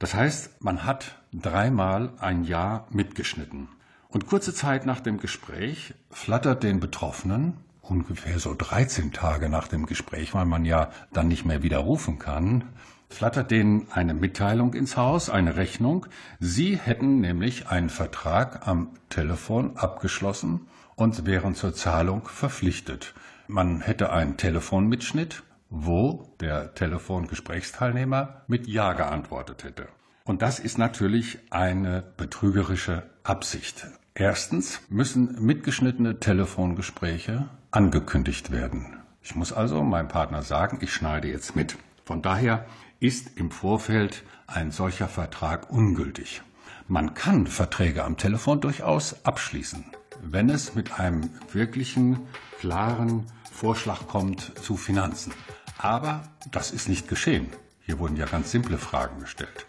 Das 0.00 0.14
heißt, 0.14 0.62
man 0.62 0.84
hat 0.84 1.18
dreimal 1.30 2.14
ein 2.18 2.42
Ja 2.42 2.86
mitgeschnitten. 2.90 3.68
Und 4.08 4.26
kurze 4.26 4.54
Zeit 4.54 4.86
nach 4.86 4.98
dem 5.00 5.18
Gespräch 5.18 5.94
flattert 6.10 6.62
den 6.62 6.80
Betroffenen, 6.80 7.58
ungefähr 7.82 8.38
so 8.38 8.54
13 8.56 9.12
Tage 9.12 9.50
nach 9.50 9.68
dem 9.68 9.84
Gespräch, 9.84 10.32
weil 10.34 10.46
man 10.46 10.64
ja 10.64 10.90
dann 11.12 11.28
nicht 11.28 11.44
mehr 11.44 11.62
widerrufen 11.62 12.18
kann, 12.18 12.64
flattert 13.10 13.50
denen 13.50 13.88
eine 13.92 14.14
Mitteilung 14.14 14.72
ins 14.72 14.96
Haus, 14.96 15.28
eine 15.28 15.56
Rechnung. 15.56 16.06
Sie 16.38 16.76
hätten 16.78 17.20
nämlich 17.20 17.68
einen 17.68 17.90
Vertrag 17.90 18.66
am 18.66 18.88
Telefon 19.10 19.76
abgeschlossen 19.76 20.66
und 20.96 21.26
wären 21.26 21.54
zur 21.54 21.74
Zahlung 21.74 22.26
verpflichtet. 22.26 23.12
Man 23.48 23.82
hätte 23.82 24.12
einen 24.12 24.38
Telefonmitschnitt, 24.38 25.42
wo 25.70 26.34
der 26.40 26.74
Telefongesprächsteilnehmer 26.74 28.42
mit 28.48 28.66
Ja 28.66 28.92
geantwortet 28.92 29.64
hätte. 29.64 29.88
Und 30.24 30.42
das 30.42 30.58
ist 30.58 30.78
natürlich 30.78 31.38
eine 31.50 32.02
betrügerische 32.16 33.04
Absicht. 33.22 33.86
Erstens 34.14 34.80
müssen 34.88 35.42
mitgeschnittene 35.44 36.20
Telefongespräche 36.20 37.48
angekündigt 37.70 38.50
werden. 38.50 38.98
Ich 39.22 39.34
muss 39.34 39.52
also 39.52 39.82
meinem 39.82 40.08
Partner 40.08 40.42
sagen, 40.42 40.78
ich 40.82 40.92
schneide 40.92 41.28
jetzt 41.28 41.54
mit. 41.56 41.76
Von 42.04 42.22
daher 42.22 42.66
ist 42.98 43.38
im 43.38 43.50
Vorfeld 43.50 44.24
ein 44.46 44.72
solcher 44.72 45.08
Vertrag 45.08 45.70
ungültig. 45.70 46.42
Man 46.88 47.14
kann 47.14 47.46
Verträge 47.46 48.04
am 48.04 48.16
Telefon 48.16 48.60
durchaus 48.60 49.24
abschließen, 49.24 49.84
wenn 50.22 50.50
es 50.50 50.74
mit 50.74 50.98
einem 50.98 51.30
wirklichen, 51.52 52.26
klaren 52.58 53.26
Vorschlag 53.52 54.06
kommt 54.08 54.58
zu 54.58 54.76
Finanzen. 54.76 55.32
Aber 55.82 56.24
das 56.50 56.72
ist 56.72 56.90
nicht 56.90 57.08
geschehen. 57.08 57.48
Hier 57.86 57.98
wurden 57.98 58.16
ja 58.16 58.26
ganz 58.26 58.50
simple 58.50 58.76
Fragen 58.76 59.18
gestellt. 59.20 59.66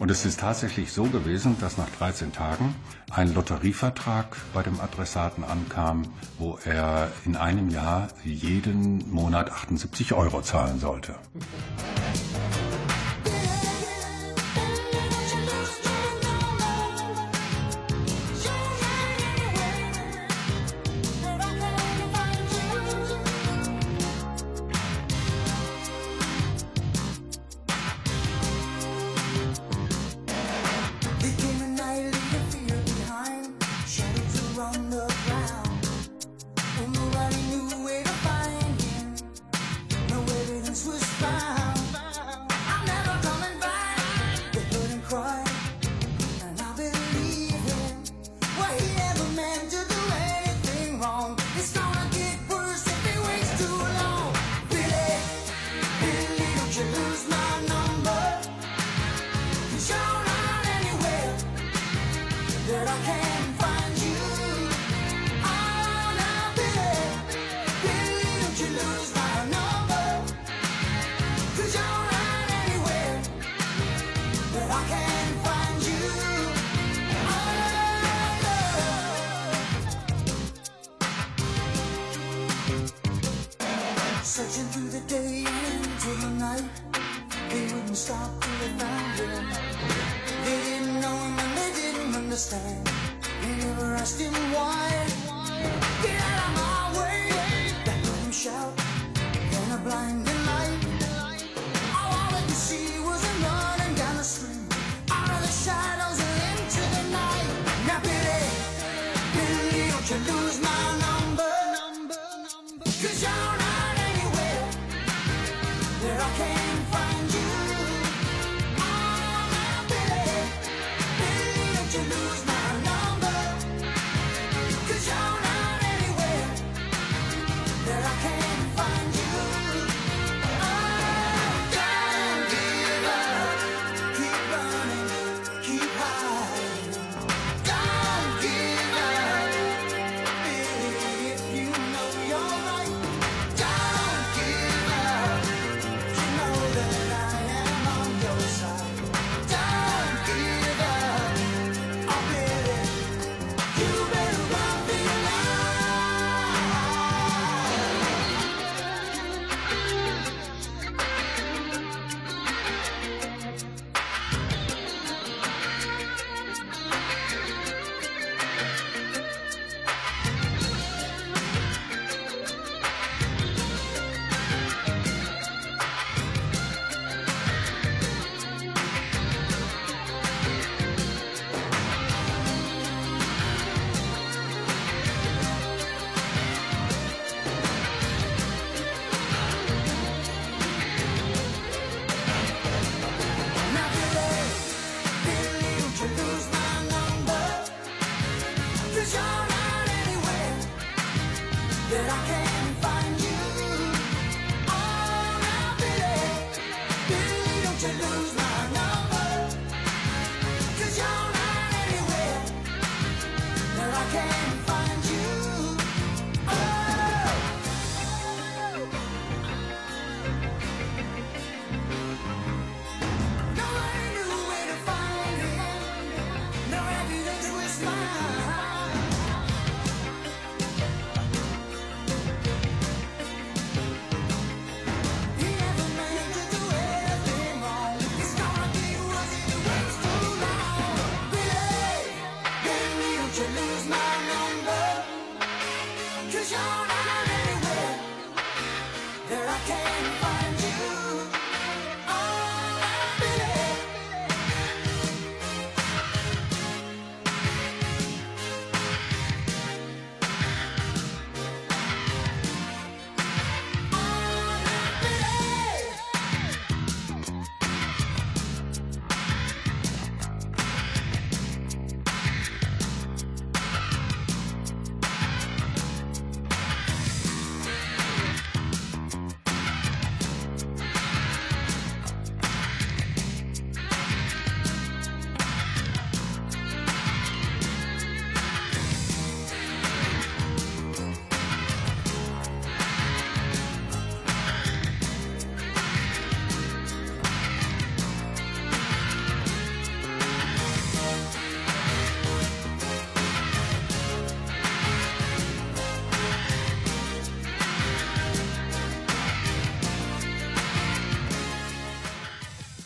Und 0.00 0.10
es 0.10 0.26
ist 0.26 0.40
tatsächlich 0.40 0.92
so 0.92 1.04
gewesen, 1.04 1.56
dass 1.60 1.78
nach 1.78 1.88
13 1.98 2.32
Tagen 2.32 2.74
ein 3.12 3.32
Lotterievertrag 3.32 4.36
bei 4.52 4.64
dem 4.64 4.80
Adressaten 4.80 5.44
ankam, 5.44 6.02
wo 6.38 6.58
er 6.64 7.12
in 7.24 7.36
einem 7.36 7.68
Jahr 7.68 8.08
jeden 8.24 9.08
Monat 9.12 9.52
78 9.52 10.14
Euro 10.14 10.42
zahlen 10.42 10.80
sollte. 10.80 11.14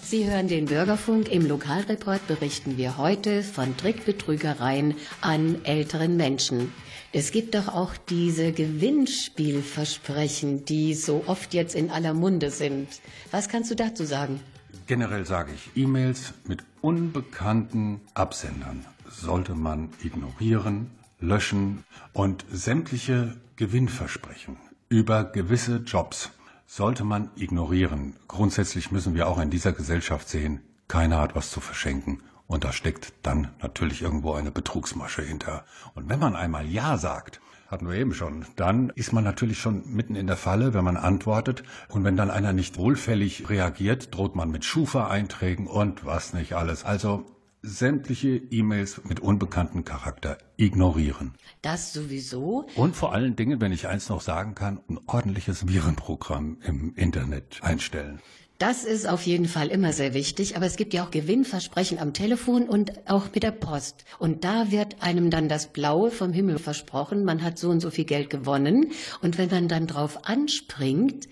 Sie 0.09 0.31
hören 0.31 0.47
den 0.47 0.67
Bürgerfunk. 0.67 1.33
Im 1.33 1.49
Lokalreport 1.49 2.29
berichten 2.29 2.77
wir 2.77 2.97
heute 2.97 3.43
von 3.43 3.77
Trickbetrügereien 3.77 4.95
an 5.21 5.65
älteren 5.65 6.17
Menschen. 6.17 6.73
Es 7.13 7.33
gibt 7.33 7.57
doch 7.57 7.67
auch 7.67 7.97
diese 8.09 8.53
Gewinnspielversprechen, 8.53 10.65
die 10.65 10.95
so 10.95 11.25
oft 11.27 11.55
jetzt 11.55 11.75
in 11.75 11.91
aller 11.91 12.15
Munde 12.15 12.53
sind. 12.53 12.87
Was 13.33 13.49
kannst 13.49 13.73
du 13.73 13.75
dazu 13.75 14.05
sagen? 14.05 14.39
Generell 14.87 15.27
sage 15.27 15.51
ich, 15.53 15.71
E-Mails 15.75 16.35
mit 16.47 16.63
unbekannten 16.83 18.01
Absendern 18.15 18.87
sollte 19.11 19.57
man 19.57 19.89
ignorieren, 20.05 20.93
löschen 21.19 21.83
und 22.13 22.45
sämtliche 22.53 23.35
Gewinnversprechen 23.57 24.57
über 24.89 25.25
gewisse 25.25 25.79
Jobs 25.79 26.31
sollte 26.67 27.05
man 27.05 27.31
ignorieren. 27.37 28.17
Grundsätzlich 28.29 28.91
müssen 28.91 29.15
wir 29.15 29.29
auch 29.29 29.39
in 29.39 29.51
dieser 29.51 29.73
Gesellschaft 29.73 30.29
sehen, 30.29 30.61
keiner 30.89 31.19
hat 31.19 31.35
was 31.35 31.51
zu 31.51 31.61
verschenken. 31.61 32.23
Und 32.47 32.65
da 32.65 32.73
steckt 32.73 33.13
dann 33.23 33.49
natürlich 33.61 34.03
irgendwo 34.03 34.35
eine 34.35 34.51
Betrugsmasche 34.51 35.23
hinter. 35.23 35.65
Und 35.95 36.09
wenn 36.09 36.21
man 36.21 36.37
einmal 36.37 36.67
Ja 36.67 36.97
sagt, 36.97 37.41
hatten 37.69 37.89
wir 37.89 37.97
eben 37.97 38.15
schon, 38.15 38.47
dann 38.55 38.91
ist 38.91 39.13
man 39.13 39.25
natürlich 39.25 39.59
schon 39.59 39.83
mitten 39.93 40.15
in 40.15 40.29
der 40.29 40.37
Falle, 40.37 40.73
wenn 40.73 40.85
man 40.85 40.97
antwortet. 40.97 41.65
Und 41.89 42.05
wenn 42.05 42.17
dann 42.17 42.31
einer 42.31 42.53
nicht 42.53 42.77
wohlfällig 42.77 43.49
reagiert, 43.49 44.15
droht 44.15 44.37
man 44.37 44.51
mit 44.51 44.65
Schufa-Einträgen 44.65 45.67
und 45.67 46.05
was 46.05 46.33
nicht 46.33 46.55
alles. 46.55 46.85
Also 46.85 47.27
sämtliche 47.67 48.37
E-Mails 48.37 49.03
mit 49.05 49.21
unbekanntem 49.21 49.85
Charakter 49.85 50.39
ignorieren. 50.57 51.35
Das 51.63 51.93
sowieso. 51.93 52.67
Und 52.77 52.97
vor 52.97 53.13
allen 53.13 53.37
Dingen, 53.37 53.61
wenn 53.61 53.73
ich 53.73 53.89
eins 53.89 54.09
noch 54.09 54.21
sagen 54.21 54.55
kann, 54.55 54.81
ein 54.89 54.99
ordentliches 55.07 55.69
Virenprogramm 55.69 56.59
im 56.63 56.95
Internet 56.95 57.59
einstellen. 57.63 58.21
Das 58.59 58.85
ist 58.85 59.07
auf 59.07 59.27
jeden 59.27 59.49
Fall 59.49 59.69
immer 59.69 59.93
sehr 59.93 60.15
wichtig, 60.15 60.57
aber 60.57 60.65
es 60.65 60.77
gibt 60.77 60.95
ja 60.95 61.05
auch 61.05 61.11
Gewinnversprechen 61.11 61.99
am 61.99 62.15
Telefon 62.15 62.67
und 62.71 62.91
auch 63.07 63.27
mit 63.35 63.43
der 63.43 63.51
Post. 63.51 64.07
Und 64.19 64.45
da 64.45 64.71
wird 64.71 65.03
einem 65.03 65.29
dann 65.29 65.51
das 65.51 65.67
Blaue 65.67 66.11
vom 66.11 66.33
Himmel 66.33 66.59
versprochen, 66.59 67.25
man 67.25 67.43
hat 67.43 67.59
so 67.59 67.69
und 67.69 67.81
so 67.81 67.91
viel 67.91 68.07
Geld 68.07 68.31
gewonnen. 68.31 68.93
Und 69.21 69.37
wenn 69.37 69.51
man 69.51 69.69
dann 69.69 69.87
drauf 69.87 70.27
anspringt, 70.27 71.29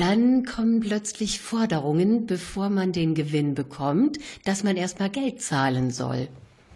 dann 0.00 0.44
kommen 0.44 0.80
plötzlich 0.80 1.40
Forderungen, 1.40 2.26
bevor 2.26 2.70
man 2.70 2.92
den 2.92 3.14
Gewinn 3.14 3.54
bekommt, 3.54 4.18
dass 4.44 4.64
man 4.64 4.76
erstmal 4.76 5.10
Geld 5.10 5.42
zahlen 5.42 5.90
soll. 5.90 6.28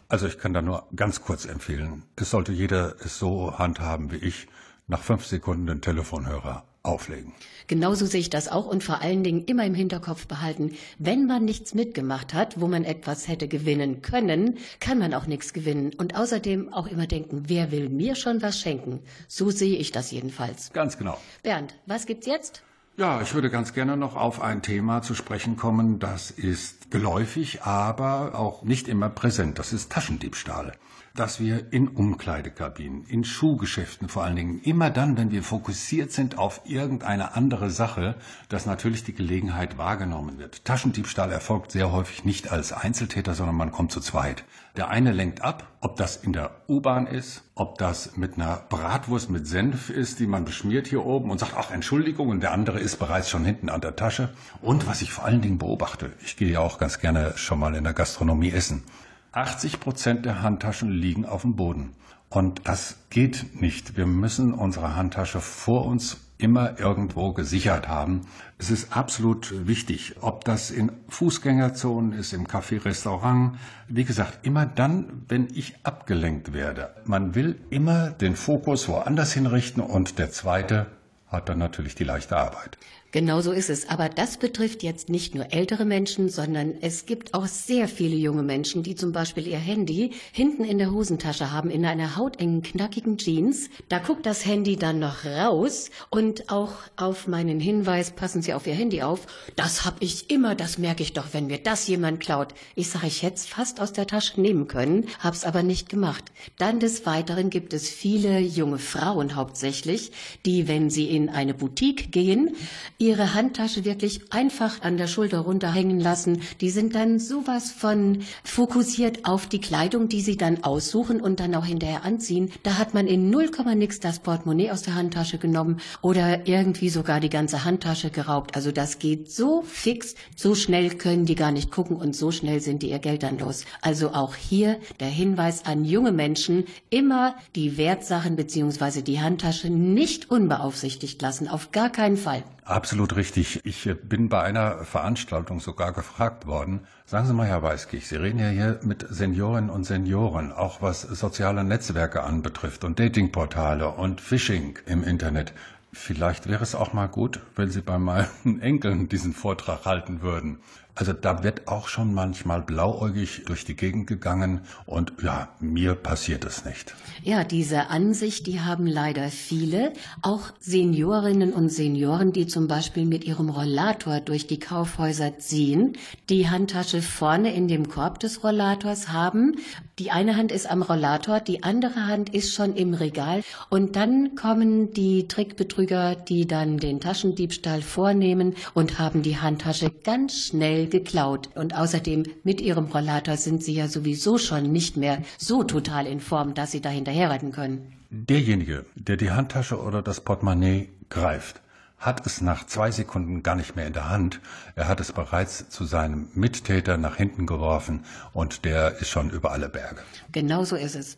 Also 0.09 0.27
ich 0.27 0.39
kann 0.39 0.53
da 0.53 0.61
nur 0.61 0.87
ganz 0.95 1.23
kurz 1.23 1.47
empfehlen. 1.47 2.03
Es 2.17 2.31
sollte 2.31 2.53
jeder 2.53 2.97
es 3.03 3.19
so 3.19 3.59
handhaben 3.59 4.13
wie 4.13 4.17
ich, 4.17 4.47
nach 4.87 5.03
fünf 5.03 5.25
Sekunden 5.25 5.67
den 5.67 5.81
Telefonhörer 5.81 6.65
auflegen. 6.83 7.33
Genauso 7.69 8.07
sehe 8.07 8.21
ich 8.21 8.31
das 8.31 8.49
auch 8.49 8.67
und 8.67 8.83
vor 8.83 9.01
allen 9.01 9.23
Dingen 9.23 9.45
immer 9.45 9.65
im 9.65 9.75
Hinterkopf 9.75 10.27
behalten, 10.27 10.73
wenn 10.99 11.27
man 11.27 11.45
nichts 11.45 11.75
mitgemacht 11.75 12.35
hat, 12.35 12.61
wo 12.61 12.67
man 12.67 12.85
etwas 12.85 13.29
hätte 13.29 13.49
gewinnen 13.49 14.03
können, 14.03 14.59
kann 14.81 14.99
man 14.99 15.15
auch 15.15 15.27
nichts 15.27 15.53
gewinnen. 15.53 15.93
Und 15.97 16.17
außerdem 16.17 16.73
auch 16.73 16.89
immer 16.89 17.07
denken, 17.07 17.45
wer 17.47 17.71
will 17.71 17.89
mir 17.89 18.17
schon 18.17 18.43
was 18.43 18.61
schenken? 18.61 19.01
So 19.29 19.51
sehe 19.51 19.79
ich 19.79 19.93
das 19.93 20.11
jedenfalls. 20.11 20.73
Ganz 20.73 20.99
genau. 20.99 21.19
Bernd, 21.43 21.75
was 21.87 22.07
gibt's 22.07 22.27
jetzt? 22.27 22.63
Ja, 23.03 23.21
ich 23.21 23.35
würde 23.35 23.51
ganz 23.51 23.75
gerne 23.75 23.97
noch 23.97 24.15
auf 24.15 24.41
ein 24.41 24.63
Thema 24.63 25.03
zu 25.03 25.17
sprechen 25.17 25.57
kommen, 25.57 25.99
das 25.99 26.31
ist 26.31 26.93
geläufig, 26.93 27.63
aber 27.63 28.39
auch 28.39 28.63
nicht 28.63 28.87
immer 28.87 29.09
präsent. 29.09 29.59
Das 29.59 29.73
ist 29.73 29.91
Taschendiebstahl. 29.91 30.71
Dass 31.15 31.41
wir 31.41 31.73
in 31.75 31.89
Umkleidekabinen, 31.89 33.05
in 33.05 33.25
Schuhgeschäften 33.25 34.09
vor 34.09 34.25
allen 34.25 34.37
Dingen, 34.37 34.61
immer 34.63 34.89
dann, 34.89 35.19
wenn 35.19 35.31
wir 35.31 35.43
fokussiert 35.43 36.11
sind 36.11 36.39
auf 36.39 36.63
irgendeine 36.65 37.35
andere 37.37 37.69
Sache, 37.69 38.17
dass 38.49 38.65
natürlich 38.65 39.05
die 39.05 39.13
Gelegenheit 39.13 39.77
wahrgenommen 39.77 40.39
wird. 40.39 40.65
Taschendiebstahl 40.65 41.31
erfolgt 41.31 41.73
sehr 41.73 41.93
häufig 41.93 42.25
nicht 42.25 42.51
als 42.51 42.73
Einzeltäter, 42.73 43.35
sondern 43.35 43.57
man 43.57 43.73
kommt 43.73 43.93
zu 43.93 44.01
zweit. 44.01 44.45
Der 44.75 44.89
eine 44.89 45.13
lenkt 45.13 45.43
ab, 45.43 45.69
ob 45.83 45.97
das 45.97 46.17
in 46.17 46.33
der 46.33 46.63
U-Bahn 46.67 47.07
ist, 47.07 47.43
ob 47.55 47.77
das 47.77 48.17
mit 48.17 48.37
einer 48.37 48.63
Bratwurst 48.71 49.29
mit 49.29 49.47
Senf 49.47 49.91
ist, 49.91 50.19
die 50.19 50.27
man 50.27 50.47
beschmiert 50.47 50.87
hier 50.87 51.05
oben 51.05 51.31
und 51.31 51.39
sagt, 51.39 51.53
ach 51.59 51.71
Entschuldigung, 51.71 52.31
und 52.31 52.41
der 52.41 52.53
andere 52.53 52.81
ist 52.81 52.99
bereits 52.99 53.29
schon 53.29 53.45
hinten 53.45 53.69
an 53.69 53.83
der 53.83 53.97
Tasche. 53.97 54.31
Und 54.63 54.87
was 54.87 55.03
ich 55.03 55.13
vor 55.13 55.27
allen 55.27 55.43
Dingen 55.43 55.59
beobachte, 55.59 56.11
ich 56.25 56.39
gehe 56.39 56.53
ja 56.53 56.61
auch 56.61 56.79
ganz 56.79 57.01
gerne 57.01 57.35
schon 57.37 57.59
mal 57.59 57.75
in 57.75 57.85
der 57.85 57.93
Gastronomie 57.93 58.51
essen. 58.51 58.85
80 59.33 59.81
Prozent 59.81 60.27
der 60.27 60.43
Handtaschen 60.43 60.91
liegen 60.91 61.25
auf 61.25 61.43
dem 61.43 61.57
Boden. 61.57 61.95
Und 62.29 62.63
das 62.65 62.97
geht 63.11 63.61
nicht. 63.61 63.97
Wir 63.97 64.07
müssen 64.07 64.55
unsere 64.55 64.97
Handtasche 64.97 65.41
vor 65.41 65.87
uns 65.87 66.19
immer 66.39 66.79
irgendwo 66.81 67.33
gesichert 67.33 67.89
haben. 67.89 68.23
Es 68.59 68.71
ist 68.71 68.97
absolut 68.97 69.67
wichtig, 69.67 70.17
ob 70.21 70.45
das 70.45 70.71
in 70.71 70.91
Fußgängerzonen 71.09 72.13
ist, 72.13 72.33
im 72.33 72.47
Café, 72.47 72.85
Restaurant. 72.85 73.59
Wie 73.89 74.05
gesagt, 74.05 74.45
immer 74.45 74.67
dann, 74.67 75.25
wenn 75.29 75.49
ich 75.55 75.77
abgelenkt 75.85 76.53
werde. 76.53 76.95
Man 77.05 77.35
will 77.35 77.61
immer 77.71 78.11
den 78.11 78.35
Fokus 78.35 78.89
woanders 78.89 79.33
hinrichten 79.33 79.83
und 79.83 80.19
der 80.19 80.31
zweite 80.31 80.87
hat 81.29 81.49
dann 81.49 81.59
natürlich 81.59 81.95
die 81.95 82.05
leichte 82.05 82.37
Arbeit. 82.37 82.77
Genau 83.13 83.43
so 83.43 83.53
ist 83.53 83.69
es. 83.69 83.91
Aber 83.91 84.09
das 84.09 84.39
betrifft 84.39 84.83
jetzt 84.83 85.11
nicht 85.11 85.35
nur 85.35 85.53
ältere 85.53 85.85
Menschen, 85.85 86.31
sondern 86.31 86.73
es 86.81 87.05
gibt 87.05 87.35
auch 87.35 87.47
sehr 87.47 87.87
viele 87.87 88.17
junge 88.17 88.43
Menschen, 88.43 88.83
die 88.83 88.95
zum 88.95 89.13
Beispiel 89.13 89.47
ihr 89.47 89.59
Handy 89.59 90.13
hinten 90.33 90.65
in 90.65 90.79
der 90.79 90.93
Hosentasche 90.93 91.53
haben, 91.53 91.69
in 91.69 91.85
einer 91.85 92.17
hautengen, 92.17 92.63
knackigen 92.63 93.19
Jeans. 93.19 93.69
Da 93.91 93.99
guckt 93.99 94.25
das 94.25 94.47
Handy 94.47 94.77
dann 94.77 94.99
noch 94.99 95.27
raus 95.27 95.91
und 96.09 96.51
auch 96.51 96.73
auf 96.97 97.29
meinen 97.29 97.61
Hinweis, 97.61 98.13
passen 98.13 98.41
Sie 98.41 98.55
auf 98.55 98.67
Ihr 98.67 98.75
Handy 98.75 99.03
auf, 99.03 99.27
das 99.57 99.85
habe 99.85 99.99
ich 100.01 100.31
immer, 100.31 100.55
das 100.55 100.79
merke 100.79 101.03
ich 101.03 101.13
doch, 101.13 101.27
wenn 101.33 101.49
mir 101.49 101.59
das 101.59 101.87
jemand 101.87 102.19
klaut. 102.19 102.55
Ich 102.77 102.89
sage, 102.89 103.09
ich 103.09 103.23
hätte 103.23 103.37
es 103.37 103.45
fast 103.45 103.79
aus 103.79 103.93
der 103.93 104.07
Tasche 104.07 104.41
nehmen 104.41 104.69
können, 104.69 105.05
hab's 105.19 105.45
aber 105.45 105.63
nicht 105.63 105.91
gemacht. 105.91 106.33
Dann 106.57 106.81
des 106.81 107.05
Weiteren 107.05 107.51
gibt 107.51 107.75
es 107.75 107.91
viele 107.91 108.39
junge 108.39 108.79
Frauen 108.79 109.37
hauptsächlich, 109.37 110.13
die, 110.47 110.67
wenn 110.67 110.89
sie 110.89 111.11
in 111.11 111.29
eine 111.29 111.53
Boutique 111.53 112.11
gehen, 112.11 112.57
ihre 113.03 113.35
Handtasche 113.35 113.85
wirklich 113.85 114.33
einfach 114.33 114.81
an 114.83 114.97
der 114.97 115.09
Schulter 115.09 115.41
runterhängen 115.41 115.99
lassen. 115.99 116.41
Die 116.61 116.71
sind 116.71 116.95
dann 116.95 117.19
sowas 117.19 117.73
von 117.73 118.21
fokussiert 118.45 119.25
auf 119.25 119.49
die 119.49 119.61
Kleidung, 119.61 120.09
die 120.09 120.21
sie 120.21 120.37
dann 120.37 120.63
aussuchen 120.63 121.21
und 121.21 121.41
dann 121.41 121.57
auch 121.57 121.65
hinterher 121.65 122.05
anziehen. 122.05 122.53
Da 122.63 122.79
hat 122.79 122.95
man 122.95 123.09
in 123.09 123.29
0, 123.29 123.51
nix 123.75 123.99
das 123.99 124.21
Portemonnaie 124.21 124.71
aus 124.71 124.83
der 124.83 124.95
Handtasche 124.95 125.39
genommen 125.39 125.81
oder 126.01 126.47
irgendwie 126.47 126.91
sogar 126.91 127.19
die 127.19 127.29
ganze 127.29 127.65
Handtasche 127.65 128.11
geraubt. 128.11 128.55
Also 128.55 128.71
das 128.71 129.01
geht 129.01 129.33
so 129.33 129.63
fix, 129.63 130.15
so 130.37 130.55
schnell 130.55 130.91
können 130.91 131.27
die 131.27 131.35
gar 131.35 131.51
nicht 131.51 131.73
gucken 131.73 131.97
und 131.97 132.15
so 132.15 132.31
schnell 132.31 132.61
sind 132.61 132.83
die 132.85 132.91
ihr 132.91 133.01
Geld 133.01 133.25
dann 133.25 133.39
los. 133.39 133.65
Also 133.81 134.11
auch 134.11 134.37
hier 134.37 134.79
der 135.01 135.09
Hinweis 135.09 135.65
an 135.65 135.85
junge 135.85 136.13
Menschen, 136.13 136.67
immer 136.89 137.35
die 137.57 137.77
Wertsachen 137.77 138.37
bzw. 138.37 139.03
die 139.03 139.21
Handtasche 139.21 139.71
nicht 139.71 140.31
unbeaufsichtigt 140.31 141.21
lassen. 141.21 141.49
Auf 141.49 141.73
gar 141.73 141.91
keinen 141.91 142.17
Fall. 142.17 142.45
Absolut 142.65 143.17
richtig. 143.17 143.61
Ich 143.65 143.87
äh, 143.87 143.95
bin 143.95 144.29
bei 144.29 144.41
einer 144.43 144.85
Veranstaltung 144.85 145.59
sogar 145.59 145.93
gefragt 145.93 146.47
worden. 146.47 146.87
Sagen 147.05 147.27
Sie 147.27 147.35
mal, 147.35 147.47
Herr 147.47 147.63
Weiskich, 147.63 148.07
Sie 148.07 148.17
reden 148.17 148.39
ja 148.39 148.49
hier 148.49 148.79
mit 148.85 149.05
Seniorinnen 149.09 149.69
und 149.69 149.85
Senioren, 149.85 150.53
auch 150.53 150.81
was 150.81 151.03
soziale 151.03 151.65
Netzwerke 151.65 152.23
anbetrifft 152.23 152.85
und 152.85 153.01
Datingportale 153.01 153.89
und 153.89 154.21
Phishing 154.21 154.79
im 154.87 155.03
Internet. 155.03 155.53
Vielleicht 155.93 156.49
wäre 156.49 156.63
es 156.63 156.77
auch 156.77 156.93
mal 156.93 157.09
gut, 157.09 157.41
wenn 157.57 157.69
Sie 157.69 157.83
bei 157.83 157.99
meinen 157.99 158.61
Enkeln 158.61 159.09
diesen 159.09 159.33
Vortrag 159.33 159.85
halten 159.85 160.23
würden. 160.23 160.61
Also 160.95 161.15
da 161.15 161.43
wird 161.43 161.69
auch 161.69 161.89
schon 161.89 162.13
manchmal 162.13 162.61
blauäugig 162.61 163.45
durch 163.47 163.65
die 163.65 163.77
Gegend 163.77 164.07
gegangen 164.07 164.61
und 164.85 165.15
ja, 165.23 165.49
mir 165.59 165.95
passiert 165.95 166.45
es 166.45 166.67
nicht. 166.67 166.95
Ja, 167.23 167.45
diese 167.45 167.89
Ansicht, 167.89 168.47
die 168.47 168.61
haben 168.61 168.87
leider 168.87 169.29
viele, 169.29 169.95
auch 170.21 170.53
Seniorinnen 170.61 171.55
und 171.55 171.71
Senioren, 171.71 172.33
die 172.33 172.47
zum 172.47 172.69
Beispiel 172.69 173.07
mit 173.07 173.25
ihrem 173.25 173.49
Rollator 173.49 174.21
durch 174.21 174.47
die 174.47 174.59
Kaufhäuser 174.59 175.39
ziehen, 175.39 175.97
die 176.29 176.51
Handtasche 176.51 177.01
vorne 177.01 177.55
in 177.55 177.69
dem 177.69 177.89
Korb 177.89 178.19
des 178.21 178.45
Rollators 178.45 179.09
haben. 179.09 179.57
Die 179.99 180.11
eine 180.11 180.37
Hand 180.37 180.53
ist 180.53 180.71
am 180.71 180.83
Rollator, 180.83 181.41
die 181.41 181.63
andere 181.63 182.07
Hand 182.07 182.35
ist 182.35 182.55
schon 182.55 182.75
im 182.77 182.93
Regal 182.93 183.43
und 183.71 183.97
dann 183.97 184.35
kommen 184.35 184.93
die 184.93 185.27
Trickbetrüger, 185.27 186.17
die 186.17 186.47
dann 186.47 186.77
den 186.77 187.01
Taschendiebstahl 187.01 187.81
vornehmen 187.81 188.57
und 188.75 188.99
haben 188.99 189.23
die 189.23 189.39
Handtasche 189.39 189.91
ganz 189.91 190.49
schnell 190.49 190.82
geklaut. 190.87 191.51
Und 191.55 191.77
außerdem 191.77 192.25
mit 192.45 192.61
ihrem 192.61 192.87
Rollator 192.87 193.37
sind 193.37 193.63
sie 193.63 193.75
ja 193.75 193.89
sowieso 193.89 194.39
schon 194.39 194.73
nicht 194.73 194.97
mehr 194.97 195.23
so 195.39 195.65
total 195.65 196.07
in 196.07 196.21
Form, 196.21 196.55
dass 196.55 196.73
sie 196.73 196.81
da 196.81 196.89
hinterherreiten 196.89 197.53
können. 197.53 197.93
Derjenige, 198.11 198.85
der 198.95 199.17
die 199.17 199.31
Handtasche 199.31 199.81
oder 199.81 200.03
das 200.03 200.21
Portemonnaie 200.21 200.89
greift, 201.09 201.63
hat 201.99 202.27
es 202.27 202.41
nach 202.41 202.67
zwei 202.67 202.91
Sekunden 202.91 203.43
gar 203.43 203.55
nicht 203.55 203.77
mehr 203.77 203.87
in 203.87 203.93
der 203.93 204.11
Hand. 204.11 204.41
Er 204.75 204.89
hat 204.89 205.01
es 205.01 205.13
bereits 205.13 205.69
zu 205.71 205.85
seinem 205.85 206.29
Mittäter 206.35 206.97
nach 206.97 207.17
hinten 207.17 207.47
geworfen 207.47 208.05
und 208.33 208.65
der 208.65 208.99
ist 208.99 209.09
schon 209.09 209.31
über 209.31 209.53
alle 209.53 209.69
Berge. 209.69 210.03
Genau 210.33 210.65
so 210.65 210.77
ist 210.77 210.97
es. 210.97 211.17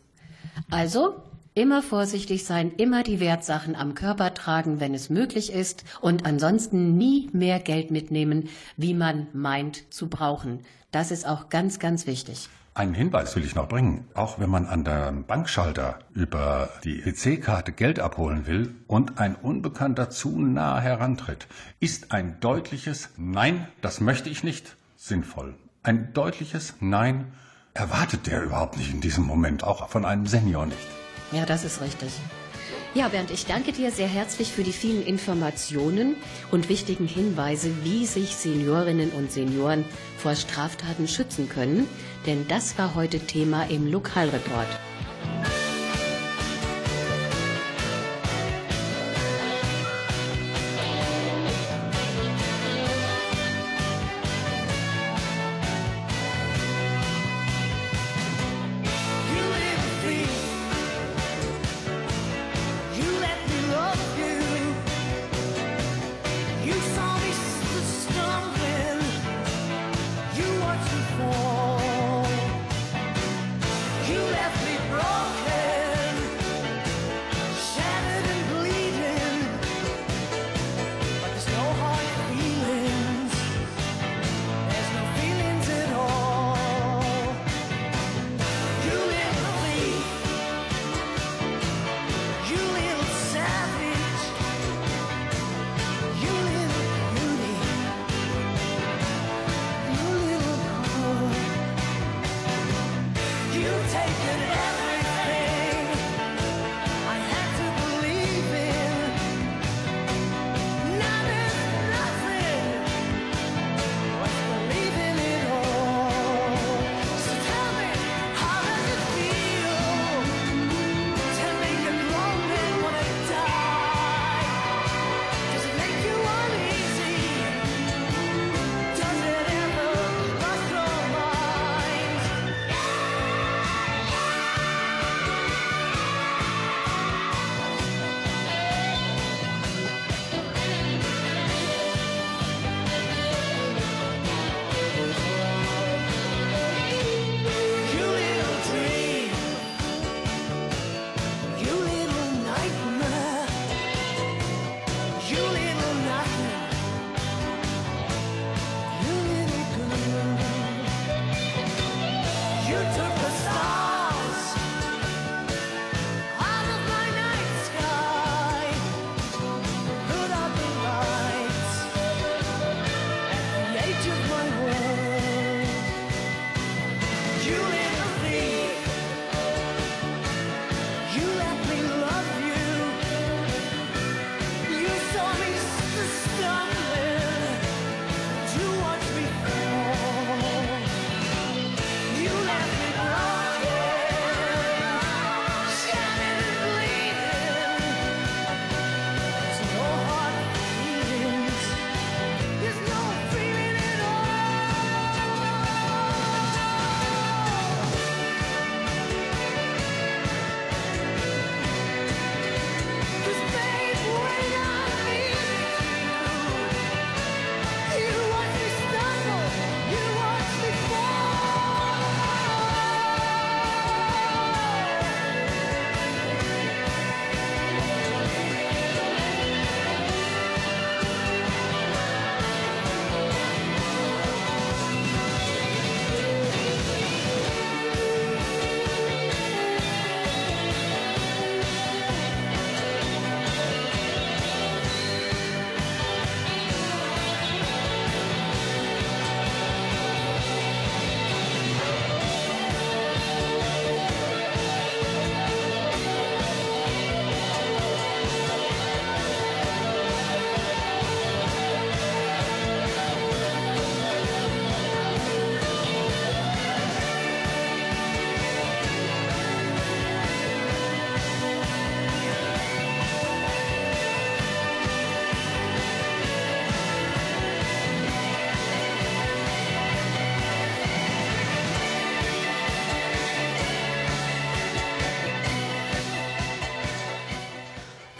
Also 0.69 1.21
Immer 1.57 1.81
vorsichtig 1.81 2.43
sein, 2.43 2.73
immer 2.75 3.01
die 3.01 3.21
Wertsachen 3.21 3.77
am 3.77 3.95
Körper 3.95 4.33
tragen, 4.33 4.81
wenn 4.81 4.93
es 4.93 5.09
möglich 5.09 5.53
ist 5.53 5.85
und 6.01 6.25
ansonsten 6.25 6.97
nie 6.97 7.29
mehr 7.31 7.61
Geld 7.61 7.91
mitnehmen, 7.91 8.49
wie 8.75 8.93
man 8.93 9.27
meint 9.31 9.93
zu 9.93 10.09
brauchen. 10.09 10.65
Das 10.91 11.11
ist 11.11 11.25
auch 11.25 11.47
ganz, 11.47 11.79
ganz 11.79 12.07
wichtig. 12.07 12.49
Einen 12.73 12.93
Hinweis 12.93 13.37
will 13.37 13.45
ich 13.45 13.55
noch 13.55 13.69
bringen. 13.69 14.05
Auch 14.15 14.37
wenn 14.37 14.49
man 14.49 14.65
an 14.65 14.83
der 14.83 15.13
Bankschalter 15.13 15.99
über 16.13 16.71
die 16.83 17.01
EC-Karte 17.01 17.71
Geld 17.71 18.01
abholen 18.01 18.47
will 18.47 18.75
und 18.87 19.17
ein 19.17 19.35
Unbekannter 19.35 20.09
zu 20.09 20.37
nah 20.37 20.81
herantritt, 20.81 21.47
ist 21.79 22.11
ein 22.11 22.37
deutliches 22.41 23.11
Nein, 23.15 23.65
das 23.79 24.01
möchte 24.01 24.29
ich 24.29 24.43
nicht, 24.43 24.75
sinnvoll. 24.97 25.55
Ein 25.83 26.11
deutliches 26.13 26.73
Nein 26.81 27.31
erwartet 27.73 28.27
der 28.27 28.43
überhaupt 28.43 28.75
nicht 28.75 28.93
in 28.93 28.99
diesem 28.99 29.23
Moment, 29.23 29.63
auch 29.63 29.87
von 29.87 30.03
einem 30.03 30.27
Senior 30.27 30.65
nicht. 30.65 31.04
Ja, 31.31 31.45
das 31.45 31.63
ist 31.63 31.81
richtig. 31.81 32.09
Ja, 32.93 33.09
Bernd, 33.09 33.29
ich 33.29 33.45
danke 33.45 33.73
dir 33.73 33.91
sehr 33.91 34.07
herzlich 34.07 34.53
für 34.53 34.63
die 34.63 34.71
vielen 34.71 35.05
Informationen 35.05 36.15
und 36.49 36.69
wichtigen 36.69 37.07
Hinweise, 37.07 37.69
wie 37.83 38.05
sich 38.05 38.35
Seniorinnen 38.35 39.11
und 39.11 39.33
Senioren 39.33 39.83
vor 40.17 40.33
Straftaten 40.35 41.07
schützen 41.07 41.49
können, 41.49 41.87
denn 42.25 42.47
das 42.47 42.77
war 42.77 42.95
heute 42.95 43.19
Thema 43.19 43.63
im 43.69 43.91
Lokalreport. 43.91 44.79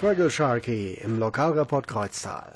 Fraggle 0.05 0.29
Sharky 0.29 0.93
im 1.03 1.17
Lokalreport 1.17 1.87
Kreuztal. 1.87 2.53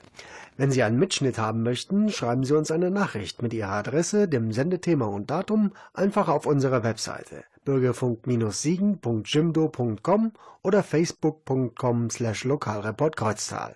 Wenn 0.56 0.70
Sie 0.70 0.84
einen 0.84 1.00
Mitschnitt 1.00 1.40
haben 1.40 1.64
möchten, 1.64 2.10
schreiben 2.10 2.44
Sie 2.44 2.56
uns 2.56 2.70
eine 2.70 2.92
Nachricht 2.92 3.42
mit 3.42 3.56
Ihrer 3.56 3.72
Adresse, 3.72 4.28
dem 4.28 4.52
Sendethema 4.52 5.08
und 5.08 5.32
Datum 5.32 5.72
einfach 5.96 6.28
auf 6.28 6.46
unserer 6.46 6.84
Webseite 6.84 7.46
bürgerfunk-siegen.jimdo.com 7.66 10.32
oder 10.62 10.84
facebook.com 10.84 12.12
slash 12.12 12.44
Lokalreport 12.44 13.16
Kreuztal. 13.16 13.74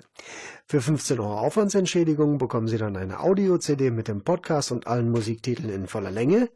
Für 0.65 0.81
15 0.81 1.19
Euro 1.19 1.39
Aufwandsentschädigung 1.39 2.37
bekommen 2.37 2.67
Sie 2.67 2.77
dann 2.77 2.95
eine 2.95 3.21
Audio-CD 3.21 3.89
mit 3.91 4.07
dem 4.07 4.23
Podcast 4.23 4.71
und 4.71 4.87
allen 4.87 5.09
Musiktiteln 5.09 5.69
in 5.69 5.87
voller 5.87 6.11
Länge 6.11 6.49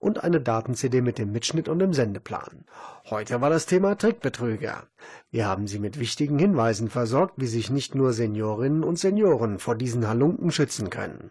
und 0.00 0.24
eine 0.24 0.40
Daten-CD 0.40 1.02
mit 1.02 1.18
dem 1.18 1.30
Mitschnitt 1.30 1.68
und 1.68 1.78
dem 1.78 1.92
Sendeplan. 1.92 2.64
Heute 3.08 3.40
war 3.40 3.50
das 3.50 3.66
Thema 3.66 3.96
Trickbetrüger. 3.96 4.84
Wir 5.30 5.46
haben 5.46 5.68
Sie 5.68 5.78
mit 5.78 6.00
wichtigen 6.00 6.38
Hinweisen 6.38 6.88
versorgt, 6.90 7.34
wie 7.36 7.46
sich 7.46 7.70
nicht 7.70 7.94
nur 7.94 8.12
Seniorinnen 8.12 8.82
und 8.82 8.98
Senioren 8.98 9.58
vor 9.58 9.76
diesen 9.76 10.08
Halunken 10.08 10.50
schützen 10.50 10.90
können. 10.90 11.30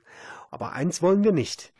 Aber 0.52 0.72
eins 0.74 1.02
wollen 1.02 1.24
wir 1.24 1.32
nicht. 1.32 1.74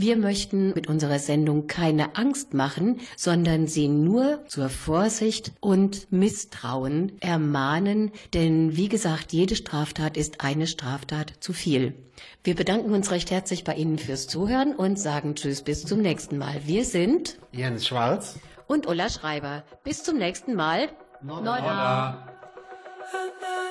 Wir 0.00 0.16
möchten 0.16 0.74
mit 0.74 0.86
unserer 0.86 1.18
Sendung 1.18 1.66
keine 1.66 2.14
Angst 2.14 2.54
machen, 2.54 3.00
sondern 3.16 3.66
sie 3.66 3.88
nur 3.88 4.46
zur 4.46 4.68
Vorsicht 4.68 5.50
und 5.58 6.12
Misstrauen 6.12 7.20
ermahnen, 7.20 8.12
denn 8.32 8.76
wie 8.76 8.88
gesagt, 8.88 9.32
jede 9.32 9.56
Straftat 9.56 10.16
ist 10.16 10.40
eine 10.40 10.68
Straftat 10.68 11.32
zu 11.40 11.52
viel. 11.52 11.94
Wir 12.44 12.54
bedanken 12.54 12.92
uns 12.92 13.10
recht 13.10 13.32
herzlich 13.32 13.64
bei 13.64 13.74
Ihnen 13.74 13.98
fürs 13.98 14.28
Zuhören 14.28 14.72
und 14.76 15.00
sagen 15.00 15.34
Tschüss 15.34 15.62
bis 15.62 15.84
zum 15.84 16.00
nächsten 16.00 16.38
Mal. 16.38 16.60
Wir 16.64 16.84
sind 16.84 17.36
Jens 17.50 17.84
Schwarz 17.84 18.38
und 18.68 18.86
Ulla 18.86 19.08
Schreiber. 19.08 19.64
Bis 19.82 20.04
zum 20.04 20.16
nächsten 20.16 20.54
Mal. 20.54 20.90
Another 21.28 22.24
place 23.40 23.67